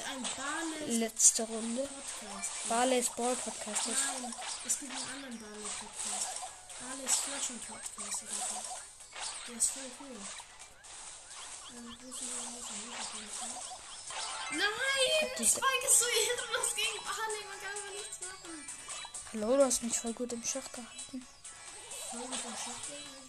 letzte 0.88 1.44
Runde. 1.44 1.82
Podcast. 1.82 2.70
Barley's 2.70 3.10
Ball 3.10 3.36
Podcast. 3.36 3.88
Nein, 3.88 4.34
es 4.66 4.80
gibt 4.80 4.92
einen 4.94 5.14
anderen 5.14 5.40
Barley 5.40 5.70
Podcast. 5.80 6.45
Barley's 6.80 7.16
Flaschen 7.16 7.60
Podcast 7.60 8.24
oder 8.24 8.40
so. 8.50 8.58
Der 9.48 9.56
ist 9.58 9.70
voll 9.72 9.92
cool. 10.00 10.18
Ähm, 11.76 11.98
wo 12.02 12.10
ist 12.10 12.22
denn 12.22 12.30
der 12.30 12.44
Mutter? 12.52 12.74
Mutter, 12.86 13.20
Mutter. 13.22 13.50
Nein! 14.52 15.48
Spike 15.48 15.86
ist 15.88 16.00
so 16.00 16.06
ehrenlos 16.06 16.70
gegen 16.76 17.00
Barley. 17.04 17.44
Man 17.50 17.60
kann 17.62 17.76
aber 17.80 17.92
nichts 17.92 18.18
machen. 18.22 18.56
Hallo, 19.34 19.58
du 19.58 19.66
hast 19.66 19.84
mich 19.84 19.98
voll 19.98 20.14
gut 20.14 20.34
im 20.34 20.44
Schach 20.44 20.72
gehalten. 20.72 21.28
Voll 22.12 22.28
mit 22.28 22.44
dem 22.44 22.56
Schach 22.56 22.82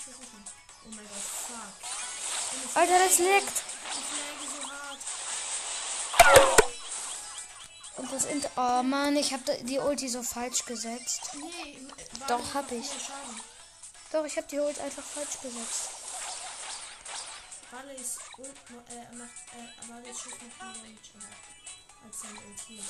versuchen. 0.05 0.45
Oh 0.85 0.91
mein 0.95 1.09
Gott, 1.09 1.27
fuck. 1.47 2.77
Alter, 2.77 2.99
das 2.99 3.19
leckt. 3.19 3.63
Ich 3.93 4.09
lagge 4.19 4.47
so 4.55 4.61
hart. 4.71 5.01
Und 7.97 8.13
das 8.13 8.27
Inter. 8.27 8.51
Oh 8.57 8.83
Mann, 8.83 9.17
ich 9.17 9.33
habe 9.33 9.43
die 9.63 9.79
Ulti 9.79 10.09
so 10.09 10.23
falsch 10.23 10.65
gesetzt. 10.65 11.31
Nee, 11.35 11.79
Doch, 12.29 12.55
hab 12.55 12.71
ich. 12.71 12.91
Doch, 14.13 14.25
ich 14.25 14.37
habe 14.37 14.47
die 14.49 14.59
Ult 14.59 14.79
einfach 14.81 15.03
falsch 15.03 15.41
gesetzt. 15.43 15.91
Barleys 17.71 18.19
Ult 18.39 18.49
äh, 18.89 19.15
macht, 19.17 19.31
äh, 19.53 19.87
Barleys 19.89 20.21
Schuss 20.21 20.33
macht 20.33 20.41
mehr 20.41 20.51
Damage, 20.59 21.11
als 22.07 22.21
sein 22.21 22.39
Ulti. 22.47 22.83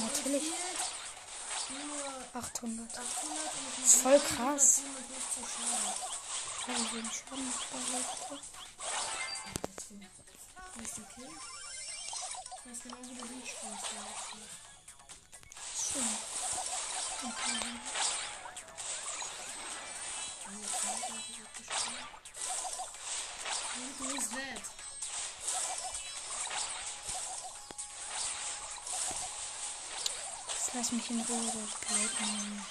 Natürlich. 0.00 0.42
Ult 0.42 0.52
healt 0.52 0.84
Nur 1.86 2.42
800. 2.42 2.88
800 2.88 2.98
und 2.98 3.78
mit 3.78 3.84
ist 3.84 3.96
voll 3.96 4.20
krass. 4.20 4.76
750 4.76 5.44
Schaden. 5.52 5.94
Ja, 6.66 6.74
wie 6.76 6.96
wenig 6.98 7.12
Schaden 7.12 7.52
der? 12.64 12.70
Wo 12.70 12.70
ist 12.70 12.84
der 17.22 17.32
Kill? 17.42 17.80
Ich 20.42 20.58
weiß 20.62 21.00
genau, 21.02 21.18
wie 21.26 21.32
jetzt 21.32 21.56
wird 21.56 21.68
gespielt. 21.68 22.08
Und 23.74 23.92
wo 23.98 24.04
ist 24.16 24.30
Wert? 24.36 24.62
Jetzt 30.48 30.70
lass 30.74 30.92
mich 30.92 31.10
in 31.10 31.20
Ruhe, 31.22 31.46
das 31.46 31.80
Blade 31.80 32.16
nehmen. 32.20 32.66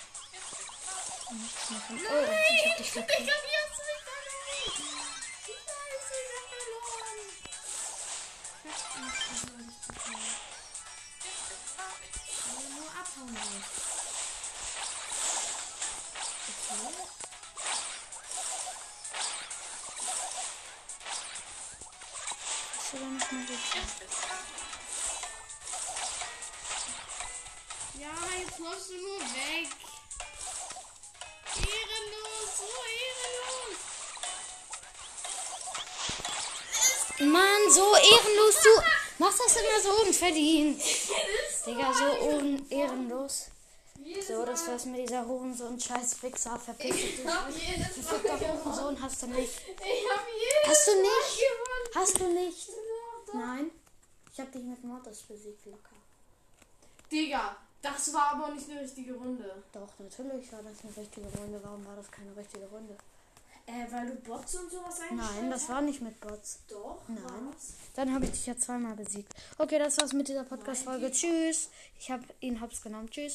Nichts 1.31 1.69
machen. 1.69 1.99
Oh, 1.99 2.25
ich 2.53 2.69
hab 2.69 2.77
dich 2.77 2.91
Ich 2.91 3.60
abhauen 13.21 13.35
will. 13.35 13.63
Okay. 16.47 16.95
Hast 22.77 22.93
du 22.93 22.97
da 22.97 23.05
nicht 23.05 23.31
mal 23.31 23.45
geklappt? 23.45 24.01
Ja, 27.99 28.15
jetzt 28.39 28.59
läufst 28.59 28.89
du 28.89 28.93
nur 28.95 29.19
weg. 29.19 29.69
Ehrenlos, 31.55 32.49
so 32.57 32.69
ehrenlos. 33.19 33.79
Mann, 37.19 37.71
so 37.71 37.95
ehrenlos. 37.95 38.55
Du 38.63 38.69
machst 39.19 39.39
das 39.39 39.55
immer 39.55 39.79
so 39.81 39.91
unverdient. 40.03 40.81
Digga, 41.71 41.93
so 41.93 42.65
ehrenlos. 42.69 43.47
So, 44.27 44.45
das 44.45 44.67
war's 44.67 44.85
mit 44.85 45.07
dieser 45.07 45.25
Hurensohn 45.25 45.79
scheiß 45.79 46.21
Wichser. 46.23 46.59
Verpiss 46.59 46.95
dich. 46.95 47.19
Verfickter 47.21 48.63
Hurensohn 48.63 49.01
hast 49.01 49.21
du 49.21 49.27
nicht. 49.27 49.61
Ich 49.67 50.09
hab 50.09 50.27
jedes 50.27 50.67
Hast 50.67 50.87
du 50.87 51.01
nicht? 51.01 51.95
Hast 51.95 52.19
du 52.19 52.27
nicht? 52.27 52.69
Nein. 53.33 53.71
Ich 54.33 54.39
hab 54.39 54.51
dich 54.51 54.63
mit 54.63 54.83
Mortis 54.83 55.21
besiegt, 55.23 55.65
locker. 55.65 55.95
Digga, 57.11 57.55
das 57.81 58.13
war 58.13 58.31
aber 58.31 58.53
nicht 58.53 58.69
eine 58.69 58.81
richtige 58.81 59.13
Runde. 59.13 59.63
Doch, 59.71 59.89
natürlich 59.99 60.51
war 60.51 60.63
das 60.63 60.83
eine 60.83 60.97
richtige 60.97 61.27
Runde. 61.37 61.59
Warum 61.63 61.85
war 61.85 61.95
das 61.95 62.09
keine 62.11 62.35
richtige 62.35 62.65
Runde? 62.67 62.95
Äh, 63.65 63.91
weil 63.91 64.07
du 64.07 64.15
Bots 64.15 64.55
und 64.55 64.71
sowas 64.71 64.99
eingestellt 64.99 65.41
Nein, 65.41 65.51
das 65.51 65.69
war 65.69 65.81
nicht 65.81 66.01
mit 66.01 66.19
Bots. 66.19 66.59
Doch. 66.67 67.01
Nein. 67.07 67.23
war's. 67.23 67.73
Dann 67.93 68.13
habe 68.13 68.25
ich 68.25 68.31
dich 68.31 68.45
ja 68.45 68.57
zweimal 68.57 68.95
besiegt. 68.95 69.33
Okay, 69.57 69.79
das 69.79 69.97
war's 69.97 70.13
mit 70.13 70.27
dieser 70.27 70.43
Podcast-Folge. 70.43 71.11
Tschüss. 71.11 71.69
Ich 71.99 72.09
habe 72.09 72.23
ihn 72.39 72.61
hops 72.61 72.81
genommen. 72.81 73.09
Tschüss. 73.09 73.29